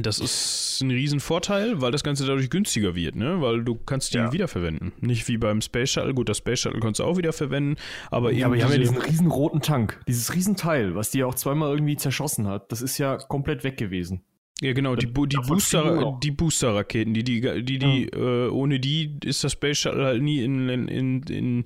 [0.00, 3.42] das ist ein Riesenvorteil, weil das Ganze dadurch günstiger wird, ne?
[3.42, 4.32] Weil du kannst die ja.
[4.32, 4.92] wiederverwenden.
[5.00, 6.14] Nicht wie beim Space Shuttle.
[6.14, 7.76] Gut, das Space Shuttle kannst du auch wiederverwenden,
[8.10, 11.34] aber ja, aber die haben ja diesen riesen roten Tank, dieses Riesenteil, was die auch
[11.34, 12.72] zweimal irgendwie zerschossen hat.
[12.72, 14.22] Das ist ja komplett weg gewesen.
[14.62, 18.46] Ja, genau, die, die, Booster, die Booster-Raketen, die, die, die, die, ja.
[18.46, 21.64] äh, ohne die ist das Space Shuttle halt nie in, in, in, in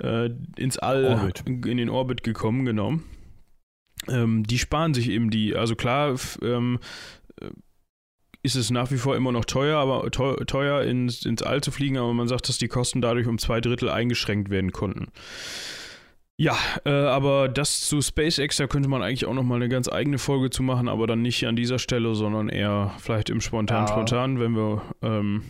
[0.00, 1.44] äh, ins All, Orbit.
[1.46, 2.98] in den Orbit gekommen, genau
[4.08, 6.78] ähm, die sparen sich eben die, also klar, ähm,
[7.40, 7.50] äh,
[8.42, 11.98] ist es nach wie vor immer noch teuer, aber teuer, ins, ins All zu fliegen,
[11.98, 15.08] aber man sagt, dass die Kosten dadurch um zwei Drittel eingeschränkt werden konnten.
[16.38, 20.18] Ja, äh, aber das zu SpaceX, da könnte man eigentlich auch nochmal eine ganz eigene
[20.18, 24.40] Folge zu machen, aber dann nicht an dieser Stelle, sondern eher vielleicht im Spontan-Spontan, ja.
[24.40, 25.42] wenn wir ähm,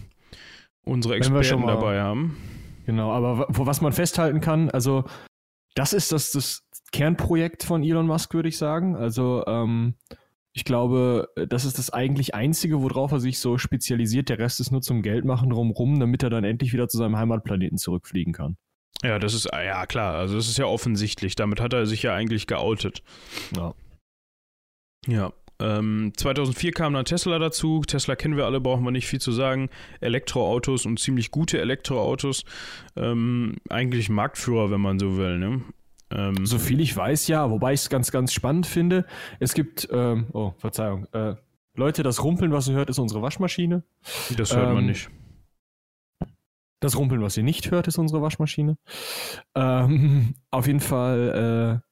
[0.84, 2.36] unsere Experten wir dabei haben.
[2.86, 5.04] Genau, aber was man festhalten kann, also
[5.74, 8.96] das ist das, das Kernprojekt von Elon Musk, würde ich sagen.
[8.96, 9.94] Also ähm,
[10.52, 14.30] ich glaube, das ist das eigentlich Einzige, worauf er sich so spezialisiert.
[14.30, 17.76] Der Rest ist nur zum Geldmachen drumherum, damit er dann endlich wieder zu seinem Heimatplaneten
[17.76, 18.56] zurückfliegen kann.
[19.02, 21.34] Ja, das ist, ja klar, also das ist ja offensichtlich.
[21.34, 23.02] Damit hat er sich ja eigentlich geoutet.
[23.54, 23.74] Ja.
[25.06, 25.32] Ja.
[25.58, 27.82] Ähm, 2004 kam dann Tesla dazu.
[27.86, 29.68] Tesla kennen wir alle, brauchen wir nicht viel zu sagen.
[30.00, 32.44] Elektroautos und ziemlich gute Elektroautos.
[32.96, 35.38] Ähm, eigentlich Marktführer, wenn man so will.
[35.38, 35.62] Ne?
[36.10, 37.50] Ähm, so viel ich weiß, ja.
[37.50, 39.06] Wobei ich es ganz, ganz spannend finde.
[39.40, 41.06] Es gibt, ähm, oh, Verzeihung.
[41.12, 41.34] Äh,
[41.74, 43.82] Leute, das Rumpeln, was ihr hört, ist unsere Waschmaschine.
[44.36, 45.10] Das hört man ähm, nicht.
[46.80, 48.78] Das Rumpeln, was ihr nicht hört, ist unsere Waschmaschine.
[49.54, 51.86] Ähm, auf jeden Fall, äh,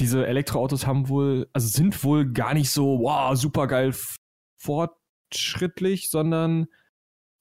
[0.00, 3.94] diese Elektroautos haben wohl, also sind wohl gar nicht so, wow, super geil
[4.60, 6.66] fortschrittlich, sondern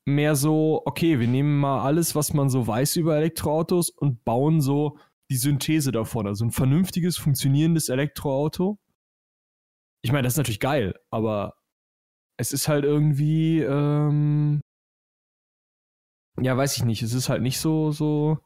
[0.06, 4.62] mehr so, okay, wir nehmen mal alles, was man so weiß über Elektroautos und bauen
[4.62, 4.98] so
[5.30, 6.28] die Synthese davon.
[6.28, 8.80] Also ein vernünftiges, funktionierendes Elektroauto.
[10.04, 11.54] Ich meine, das ist natürlich geil, aber
[12.40, 14.62] es ist halt irgendwie, ähm,
[16.40, 18.38] ja, weiß ich nicht, es ist halt nicht so, so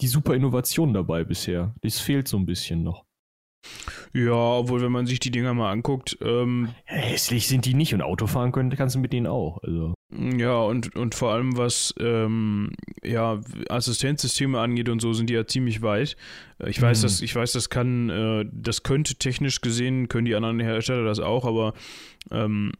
[0.00, 1.74] die super Innovation dabei bisher.
[1.82, 3.04] Das fehlt so ein bisschen noch.
[4.12, 6.18] Ja, obwohl, wenn man sich die Dinger mal anguckt.
[6.20, 9.62] Ähm, Hässlich sind die nicht und Autofahren können, kannst du mit denen auch.
[9.62, 9.94] Also.
[10.14, 12.72] Ja, und, und vor allem was ähm,
[13.02, 16.16] ja, Assistenzsysteme angeht und so, sind die ja ziemlich weit.
[16.58, 17.02] Äh, ich weiß, mhm.
[17.02, 21.18] dass, ich weiß, das kann, äh, das könnte technisch gesehen, können die anderen Hersteller das
[21.18, 21.74] auch, aber
[22.30, 22.72] ähm,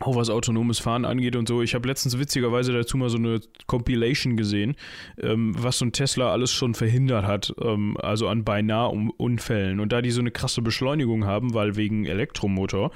[0.00, 1.62] auch was autonomes Fahren angeht und so.
[1.62, 4.76] Ich habe letztens witzigerweise dazu mal so eine Compilation gesehen,
[5.20, 9.80] ähm, was so ein Tesla alles schon verhindert hat, ähm, also an beinahe Unfällen.
[9.80, 12.92] Und da die so eine krasse Beschleunigung haben, weil wegen Elektromotor,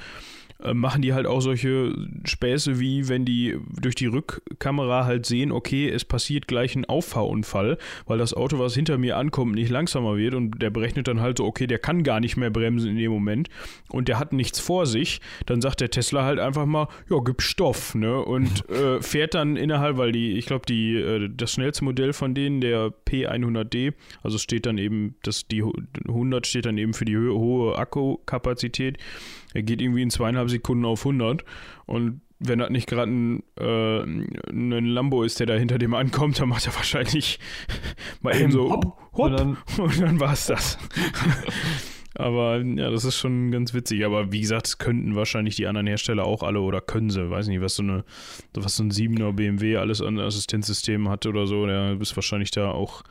[0.64, 1.94] äh, machen die halt auch solche
[2.24, 7.78] Späße wie, wenn die durch die Rückkamera halt sehen, okay, es passiert gleich ein Auffahrunfall,
[8.06, 11.38] weil das Auto, was hinter mir ankommt, nicht langsamer wird und der berechnet dann halt
[11.38, 13.48] so, okay, der kann gar nicht mehr bremsen in dem Moment
[13.90, 17.42] und der hat nichts vor sich, dann sagt der Tesla halt einfach mal, ja, gib
[17.42, 18.20] Stoff, ne?
[18.20, 22.34] Und äh, fährt dann innerhalb, weil die, ich glaube, die, äh, das schnellste Modell von
[22.34, 27.16] denen, der P100D, also steht dann eben, das, die 100 steht dann eben für die
[27.16, 28.98] hohe Akkukapazität,
[29.54, 31.44] er geht irgendwie in zweieinhalb Sekunden auf 100
[31.86, 36.40] und wenn das nicht gerade ein, äh, ein Lambo ist, der da hinter dem ankommt,
[36.40, 37.38] dann macht er wahrscheinlich
[38.20, 40.78] mal eben so hopp, hopp und dann, und dann war es das.
[42.14, 44.04] aber ja, das ist schon ganz witzig.
[44.04, 47.30] Aber wie gesagt, könnten wahrscheinlich die anderen Hersteller auch alle oder können sie.
[47.30, 48.04] Weiß nicht, was so eine,
[48.54, 51.66] was so ein 7er BMW alles an Assistenzsystemen hat oder so.
[51.66, 53.02] Der ist wahrscheinlich da auch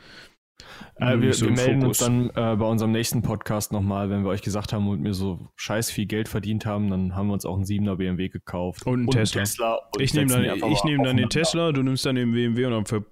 [0.96, 2.02] äh, wir, so wir melden Fokus.
[2.02, 5.14] uns dann äh, bei unserem nächsten Podcast nochmal, wenn wir euch gesagt haben und wir
[5.14, 8.86] so scheiß viel Geld verdient haben, dann haben wir uns auch einen 7er BMW gekauft.
[8.86, 9.42] Und einen und Tesla.
[9.42, 12.66] Tesla und ich nehme dann, ich nehm dann den Tesla, du nimmst dann den BMW
[12.66, 13.04] und dann ver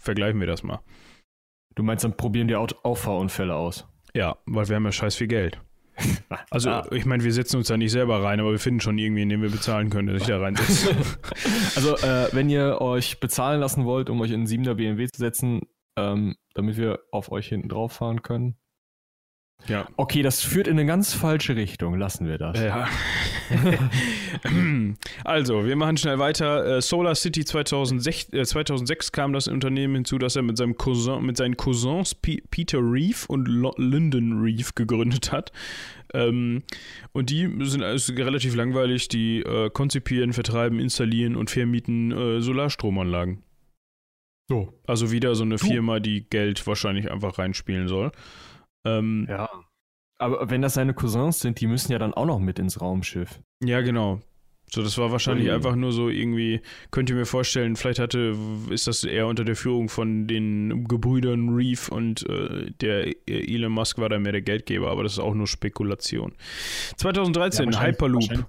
[0.00, 0.80] vergleichen wir das mal.
[1.74, 3.86] Du meinst, dann probieren die Auffahrunfälle aus?
[4.14, 5.60] Ja, weil wir haben ja scheiß viel Geld.
[6.50, 6.86] Also, ah.
[6.92, 9.28] ich meine, wir setzen uns da nicht selber rein, aber wir finden schon irgendwie, in
[9.28, 10.94] den wir bezahlen können, der sich da reinsetzt.
[11.76, 15.18] also, äh, wenn ihr euch bezahlen lassen wollt, um euch in einen 7er BMW zu
[15.18, 15.62] setzen,
[15.98, 18.56] ähm, damit wir auf euch hinten drauf fahren können.
[19.66, 19.88] Ja.
[19.96, 21.98] Okay, das führt in eine ganz falsche Richtung.
[21.98, 22.60] Lassen wir das.
[22.60, 22.88] Ja.
[25.24, 26.76] also, wir machen schnell weiter.
[26.76, 31.24] Äh, Solar City 2006, äh, 2006 kam das Unternehmen hinzu, das er mit seinem Cousin,
[31.24, 35.50] mit seinen Cousins P Peter Reeve und L Lyndon Reeve gegründet hat.
[36.14, 36.62] Ähm,
[37.12, 39.08] und die sind also relativ langweilig.
[39.08, 43.42] Die äh, konzipieren, vertreiben, installieren und vermieten äh, Solarstromanlagen.
[44.48, 44.72] So.
[44.86, 48.12] Also wieder so eine Firma, die Geld wahrscheinlich einfach reinspielen soll.
[48.86, 49.48] Ähm, ja.
[50.18, 53.40] Aber wenn das seine Cousins sind, die müssen ja dann auch noch mit ins Raumschiff.
[53.62, 54.20] Ja, genau.
[54.70, 55.54] So, das war wahrscheinlich okay.
[55.54, 58.36] einfach nur so irgendwie, könnt ihr mir vorstellen, vielleicht hatte,
[58.68, 63.98] ist das eher unter der Führung von den Gebrüdern Reeve und äh, der Elon Musk
[63.98, 66.34] war da mehr der Geldgeber, aber das ist auch nur Spekulation.
[66.96, 68.46] 2013, ja, Hyperloop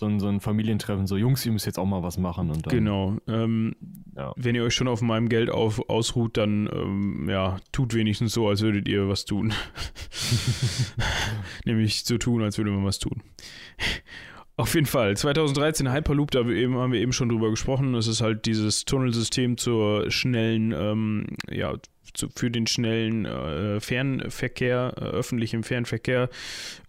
[0.00, 2.50] so ein, so ein Familientreffen, so Jungs, ihr müsst jetzt auch mal was machen.
[2.50, 3.18] Und dann, genau.
[3.28, 3.76] Ähm,
[4.16, 4.32] ja.
[4.34, 8.48] Wenn ihr euch schon auf meinem Geld auf, ausruht, dann ähm, ja, tut wenigstens so,
[8.48, 9.52] als würdet ihr was tun.
[11.66, 13.22] Nämlich so tun, als würde man was tun.
[14.56, 15.18] Auf jeden Fall.
[15.18, 17.92] 2013 Hyperloop, da haben wir eben schon drüber gesprochen.
[17.92, 21.74] Das ist halt dieses Tunnelsystem zur schnellen, ähm, ja,
[22.14, 26.28] zu, für den schnellen äh, Fernverkehr, äh, öffentlichen Fernverkehr.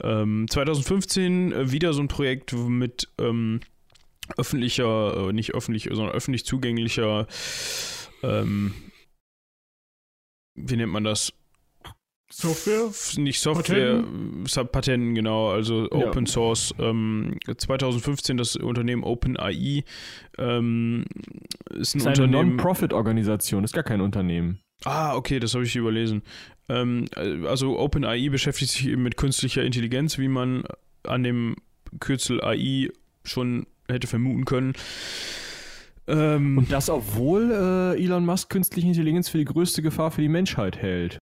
[0.02, 3.62] Ähm, 2015 äh, wieder so ein Projekt mit ähm,
[4.38, 7.28] öffentlicher, äh, nicht öffentlich, sondern öffentlich zugänglicher,
[8.24, 8.74] ähm,
[10.56, 11.34] wie nennt man das?
[12.32, 12.90] Software?
[13.22, 16.08] Nicht Software, Patenten, Patenten genau, also ja.
[16.08, 16.74] Open Source.
[16.80, 19.84] Ähm, 2015 das Unternehmen OpenAI
[20.38, 21.06] ähm,
[21.72, 24.60] ist ein ist eine Non-Profit-Organisation, ist gar kein Unternehmen.
[24.86, 26.24] Ah, okay, das habe ich überlesen.
[26.70, 30.64] Ähm, also OpenAI beschäftigt sich eben mit künstlicher Intelligenz, wie man
[31.04, 31.56] an dem
[32.00, 32.90] Kürzel AI
[33.24, 34.74] schon hätte vermuten können.
[36.08, 40.30] Ähm, Und das, obwohl äh, Elon Musk künstliche Intelligenz für die größte Gefahr für die
[40.30, 41.20] Menschheit hält.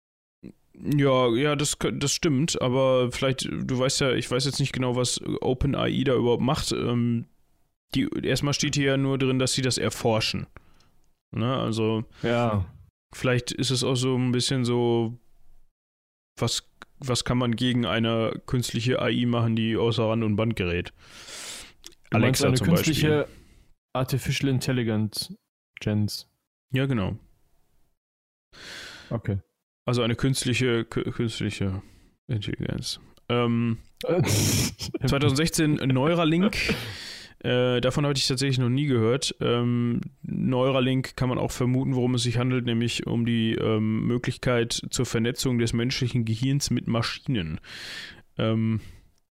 [0.77, 4.97] Ja, ja, das, das stimmt, aber vielleicht, du weißt ja, ich weiß jetzt nicht genau,
[4.97, 6.73] was OpenAI da überhaupt macht.
[6.73, 7.27] Ähm,
[7.95, 10.47] die, erstmal steht hier ja nur drin, dass sie das erforschen.
[11.31, 12.05] Ne, also.
[12.23, 12.65] Ja.
[13.15, 15.17] Vielleicht ist es auch so ein bisschen so,
[16.39, 20.93] was, was kann man gegen eine künstliche AI machen, die außer Rand und Band gerät?
[22.11, 23.37] Du Alexa eine zum künstliche Beispiel.
[23.95, 25.33] Artificial Intelligence
[25.81, 26.29] Gens.
[26.73, 27.17] Ja, genau.
[29.11, 29.39] Okay.
[29.87, 31.83] Also eine künstliche, künstliche
[32.27, 33.01] Intelligenz.
[33.29, 33.79] Ähm,
[35.07, 36.57] 2016 Neuralink.
[37.45, 39.37] Äh, davon hatte ich tatsächlich noch nie gehört.
[39.41, 44.81] Ähm, Neuralink kann man auch vermuten, worum es sich handelt, nämlich um die ähm, Möglichkeit
[44.89, 47.61] zur Vernetzung des menschlichen Gehirns mit Maschinen.
[48.39, 48.81] Ähm,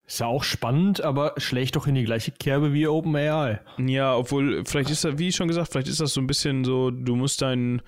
[0.05, 3.61] ist ja auch spannend, aber schlägt doch in die gleiche Kerbe wie OpenAI.
[3.79, 6.91] Ja, obwohl, vielleicht ist das, wie schon gesagt, vielleicht ist das so ein bisschen so,
[6.91, 7.81] du musst deinen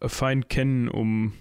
[0.00, 1.32] Feind kennen, um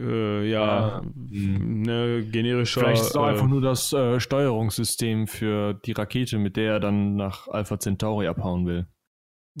[0.00, 1.82] äh, ja, hm.
[1.82, 2.80] ne, generischer.
[2.80, 6.74] Vielleicht ist es auch äh, einfach nur das äh, Steuerungssystem für die Rakete, mit der
[6.74, 8.86] er dann nach Alpha Centauri abhauen will.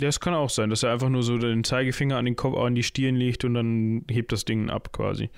[0.00, 2.56] Ja, es kann auch sein, dass er einfach nur so den Zeigefinger an den Kopf,
[2.56, 5.30] an die Stirn legt und dann hebt das Ding ab quasi.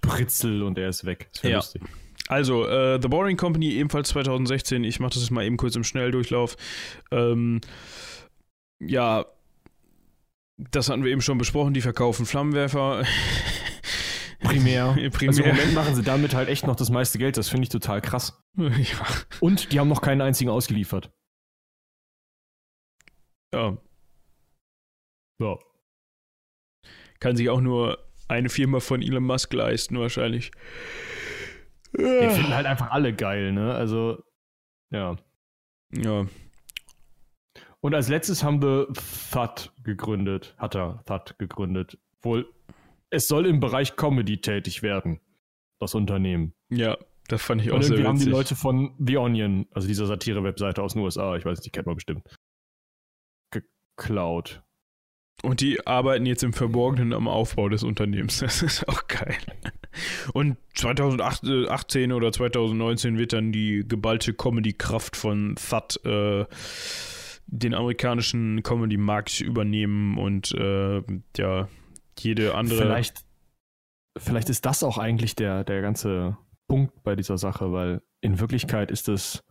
[0.00, 1.30] Britzel und er ist weg.
[1.32, 1.56] Das ja.
[1.56, 1.82] lustig.
[2.28, 4.84] Also, äh, The Boring Company, ebenfalls 2016.
[4.84, 6.56] Ich mache das jetzt mal eben kurz im Schnelldurchlauf.
[7.10, 7.60] Ähm,
[8.80, 9.26] ja,
[10.56, 11.74] das hatten wir eben schon besprochen.
[11.74, 13.02] Die verkaufen Flammenwerfer.
[14.44, 14.92] Primär.
[15.10, 15.28] Primär.
[15.28, 17.36] Also im Moment machen sie damit halt echt noch das meiste Geld.
[17.36, 18.40] Das finde ich total krass.
[18.56, 19.06] Ja.
[19.40, 21.10] Und die haben noch keinen einzigen ausgeliefert.
[23.52, 23.76] Ja.
[25.40, 25.58] Ja.
[27.18, 30.52] Kann sich auch nur eine Firma von Elon Musk leisten, wahrscheinlich.
[31.96, 33.74] Den finden halt einfach alle geil, ne?
[33.74, 34.22] Also,
[34.90, 35.16] ja.
[35.90, 36.26] Ja.
[37.80, 38.88] Und als letztes haben wir
[39.32, 40.54] Thud gegründet.
[40.58, 41.98] Hat er Thud gegründet.
[42.22, 42.52] Wohl
[43.14, 45.20] es soll im Bereich Comedy tätig werden,
[45.80, 46.54] das Unternehmen.
[46.70, 46.98] Ja,
[47.28, 48.06] das fand ich auch Und sehr witzig.
[48.06, 51.66] haben die Leute von The Onion, also dieser Satire-Webseite aus den USA, ich weiß nicht,
[51.66, 52.26] die kennt man bestimmt,
[53.50, 54.62] geklaut.
[55.42, 58.38] Und die arbeiten jetzt im Verborgenen am Aufbau des Unternehmens.
[58.40, 59.36] Das ist auch geil.
[60.32, 66.46] Und 2018 oder 2019 wird dann die geballte Comedy-Kraft von Thud äh,
[67.46, 71.02] den amerikanischen Comedy-Markt übernehmen und äh,
[71.36, 71.68] ja,
[72.20, 72.78] jede andere.
[72.78, 73.24] Vielleicht,
[74.16, 76.36] vielleicht ist das auch eigentlich der, der ganze
[76.68, 79.44] Punkt bei dieser Sache, weil in Wirklichkeit ist es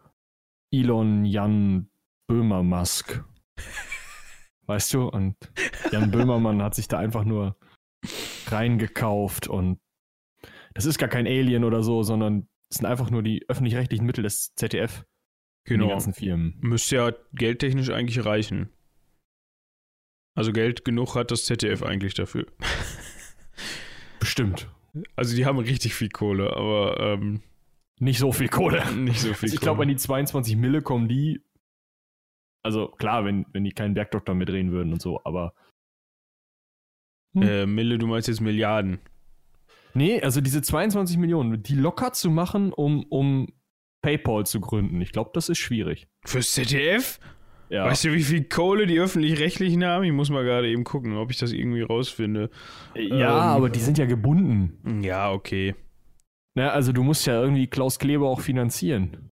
[0.71, 1.89] Elon Jan
[2.28, 3.23] Böhmer Musk.
[4.65, 5.08] Weißt du?
[5.08, 5.36] Und
[5.91, 7.58] Jan Böhmermann hat sich da einfach nur
[8.47, 9.80] reingekauft und
[10.73, 14.23] das ist gar kein Alien oder so, sondern es sind einfach nur die öffentlich-rechtlichen Mittel
[14.23, 15.06] des ZDF.
[15.65, 15.86] Genau.
[15.86, 16.58] Die ganzen Firmen.
[16.62, 18.69] Müsste ja geldtechnisch eigentlich reichen.
[20.36, 22.46] Also Geld genug hat das ZDF eigentlich dafür.
[24.19, 24.67] Bestimmt.
[25.15, 27.41] Also die haben richtig viel Kohle, aber ähm,
[28.00, 28.91] nicht so viel Kohle.
[28.93, 31.41] Nicht so viel also ich glaube, wenn die 22 Mille kommen, die.
[32.63, 35.54] Also klar, wenn, wenn die keinen Bergdoktor mehr drehen würden und so, aber.
[37.36, 37.41] Hm.
[37.43, 39.00] Äh, Mille, du meinst jetzt Milliarden.
[39.93, 43.48] Nee, also diese 22 Millionen, die locker zu machen, um, um
[44.02, 45.02] PayPal zu gründen.
[45.02, 46.08] Ich glaube, das ist schwierig.
[46.26, 47.19] Fürs ZDF?
[47.73, 47.86] Ja.
[47.86, 50.03] Weißt du, wie viel Kohle die öffentlich-rechtlichen haben?
[50.03, 52.51] Ich muss mal gerade eben gucken, ob ich das irgendwie rausfinde.
[52.93, 55.01] Ja, ähm, aber die sind ja gebunden.
[55.01, 55.73] Ja, okay.
[56.55, 59.31] Na, also du musst ja irgendwie Klaus Kleber auch finanzieren.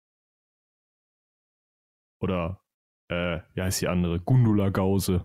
[2.20, 2.62] Oder,
[3.11, 4.20] äh, wie heißt die andere?
[4.20, 5.24] Gundula Gause.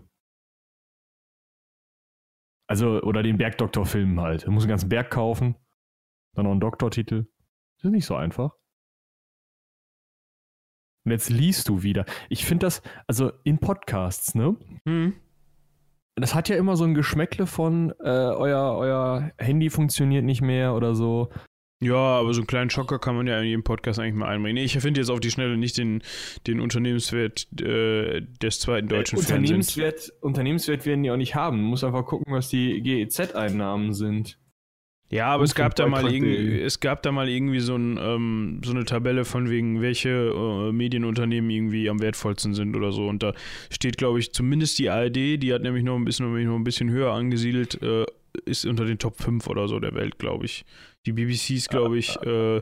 [2.68, 4.44] Also, oder den Bergdoktor-Film halt.
[4.48, 5.54] Du musst einen ganzen Berg kaufen,
[6.34, 7.26] dann noch einen Doktortitel.
[7.76, 8.56] Das ist nicht so einfach.
[11.04, 12.06] Und jetzt liest du wieder.
[12.28, 14.56] Ich finde das, also in Podcasts, ne?
[14.84, 15.14] Mhm.
[16.16, 20.74] Das hat ja immer so ein Geschmäckle von, äh, euer, euer Handy funktioniert nicht mehr
[20.74, 21.30] oder so.
[21.82, 24.54] Ja, aber so einen kleinen Schocker kann man ja in jedem Podcast eigentlich mal einbringen.
[24.54, 26.02] Nee, ich finde jetzt auf die Schnelle nicht den,
[26.46, 30.22] den Unternehmenswert äh, des zweiten deutschen äh, Unternehmenswert, Fernsehens.
[30.22, 31.58] Unternehmenswert werden die auch nicht haben.
[31.58, 34.38] Man muss einfach gucken, was die GEZ-Einnahmen sind.
[35.14, 38.60] Ja, aber es gab, da mal irgendwie, es gab da mal irgendwie so, ein, ähm,
[38.64, 43.06] so eine Tabelle von wegen, welche äh, Medienunternehmen irgendwie am wertvollsten sind oder so.
[43.06, 43.32] Und da
[43.70, 46.90] steht, glaube ich, zumindest die ARD, die hat nämlich noch ein bisschen, noch ein bisschen
[46.90, 48.06] höher angesiedelt, äh,
[48.44, 50.64] ist unter den Top 5 oder so der Welt, glaube ich.
[51.06, 52.60] Die BBC ist, glaube ich, äh,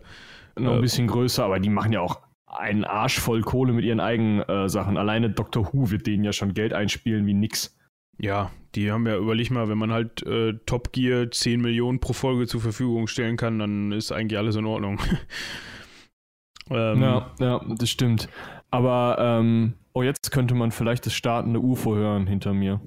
[0.59, 3.87] noch ein äh, bisschen größer, aber die machen ja auch einen Arsch voll Kohle mit
[3.87, 4.99] ihren eigenen äh, Sachen.
[4.99, 7.75] Alleine Doctor Who wird denen ja schon Geld einspielen wie nix.
[8.23, 12.13] Ja, die haben ja, überleg mal, wenn man halt äh, Top Gear 10 Millionen pro
[12.13, 15.01] Folge zur Verfügung stellen kann, dann ist eigentlich alles in Ordnung.
[16.71, 18.29] ähm, ja, ja, das stimmt.
[18.71, 22.81] Aber, ähm, oh, jetzt könnte man vielleicht das startende UFO hören hinter mir.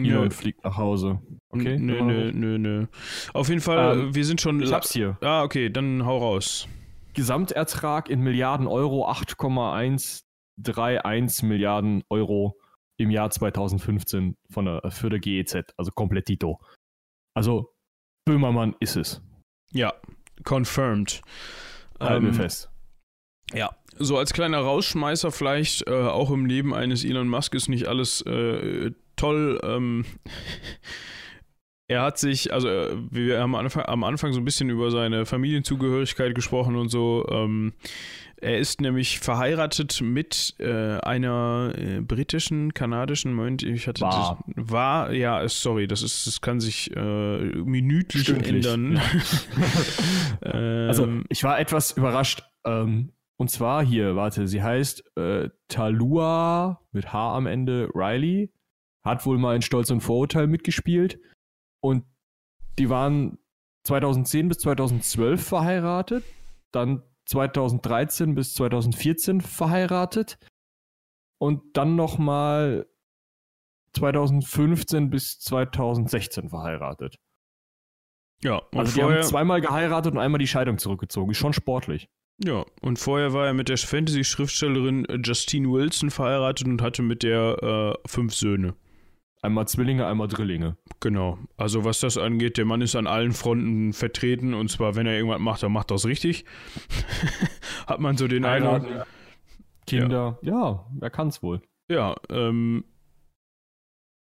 [0.00, 1.20] Elon fliegt nach Hause.
[1.50, 1.78] Okay?
[1.78, 2.86] Nö, nö, nö, nö.
[3.32, 4.60] Auf jeden Fall, ähm, wir sind schon.
[4.62, 5.16] Ich hab's hier.
[5.20, 6.66] Ah, okay, dann hau raus.
[7.12, 12.56] Gesamtertrag in Milliarden Euro 8,131 Milliarden Euro
[13.00, 16.60] im Jahr 2015 von der, für der GEZ, also komplett Tito.
[17.34, 17.72] Also
[18.26, 19.22] Böhmermann ist es.
[19.72, 19.94] Ja,
[20.44, 21.22] confirmed.
[21.98, 22.70] Halten ähm, wir fest.
[23.54, 27.86] Ja, so als kleiner Rausschmeißer vielleicht, äh, auch im Leben eines Elon Musk ist nicht
[27.88, 29.58] alles äh, toll.
[29.62, 30.04] Ähm,
[31.90, 34.92] er hat sich, also äh, wir haben am Anfang, am Anfang so ein bisschen über
[34.92, 37.26] seine Familienzugehörigkeit gesprochen und so.
[37.28, 37.72] Ähm,
[38.40, 44.38] er ist nämlich verheiratet mit äh, einer äh, britischen, kanadischen, Moment, ich hatte war.
[44.46, 48.64] Das, war, ja, sorry, das ist, das kann sich äh, minütlich Stündlich.
[48.64, 49.00] ändern.
[50.44, 52.44] ähm, also ich war etwas überrascht.
[52.64, 58.52] Ähm, und zwar hier, warte, sie heißt äh, Talua mit H am Ende Riley,
[59.02, 61.18] hat wohl mal in Stolz und Vorurteil mitgespielt
[61.80, 62.04] und
[62.78, 63.38] die waren
[63.84, 66.24] 2010 bis 2012 verheiratet,
[66.72, 70.38] dann 2013 bis 2014 verheiratet
[71.38, 72.86] und dann nochmal
[73.94, 77.18] 2015 bis 2016 verheiratet.
[78.42, 81.30] Ja, und also die haben zweimal geheiratet und einmal die Scheidung zurückgezogen.
[81.30, 82.08] Ist schon sportlich.
[82.42, 87.96] Ja, und vorher war er mit der Fantasy-Schriftstellerin Justine Wilson verheiratet und hatte mit der
[88.04, 88.74] äh, fünf Söhne.
[89.42, 90.76] Einmal Zwillinge, einmal Drillinge.
[91.00, 91.38] Genau.
[91.56, 95.14] Also was das angeht, der Mann ist an allen Fronten vertreten und zwar, wenn er
[95.16, 96.44] irgendwas macht, dann macht er es richtig.
[97.86, 98.86] Hat man so den Eindruck.
[99.86, 101.62] Kinder, ja, ja er kann es wohl.
[101.88, 102.84] Ja, ähm,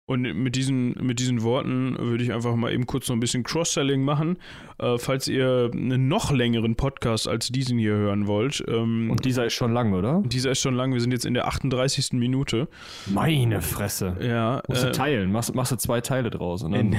[0.05, 3.43] und mit diesen, mit diesen Worten würde ich einfach mal eben kurz noch ein bisschen
[3.43, 4.37] Cross-Selling machen.
[4.77, 8.61] Äh, falls ihr einen noch längeren Podcast als diesen hier hören wollt.
[8.67, 10.21] Ähm, Und dieser ist schon lang, oder?
[10.25, 10.93] Dieser ist schon lang.
[10.93, 12.13] Wir sind jetzt in der 38.
[12.13, 12.67] Minute.
[13.05, 14.17] Meine Fresse.
[14.19, 14.61] Ja.
[14.67, 15.31] Musst du äh, teilen.
[15.31, 16.63] Machst, machst du zwei Teile draus.
[16.63, 16.97] Und in,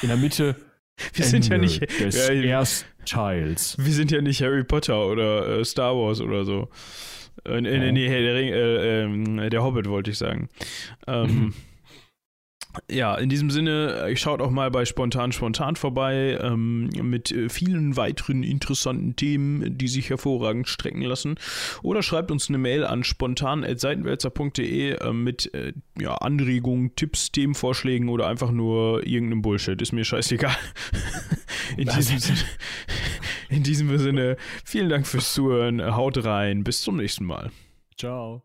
[0.00, 0.56] in der Mitte.
[1.12, 1.82] Wir Ende sind ja nicht.
[2.00, 3.76] Des ja, Erstteils.
[3.78, 6.70] Wir sind ja nicht Harry Potter oder äh, Star Wars oder so.
[7.44, 10.48] Äh, nee, nee, nee, der, Ring, äh, ähm, der Hobbit wollte ich sagen.
[11.06, 11.52] Ähm.
[12.90, 17.48] Ja, in diesem Sinne, äh, schaut auch mal bei Spontan Spontan vorbei ähm, mit äh,
[17.48, 21.36] vielen weiteren interessanten Themen, die sich hervorragend strecken lassen.
[21.82, 28.26] Oder schreibt uns eine Mail an spontan.seitenwälzer.de äh, mit äh, ja, Anregungen, Tipps, Themenvorschlägen oder
[28.26, 29.80] einfach nur irgendeinem Bullshit.
[29.80, 30.56] Ist mir scheißegal.
[31.76, 32.38] in, diesem Sinne,
[33.48, 35.82] in diesem Sinne, vielen Dank fürs Zuhören.
[35.96, 36.64] Haut rein.
[36.64, 37.50] Bis zum nächsten Mal.
[37.96, 38.42] Ciao.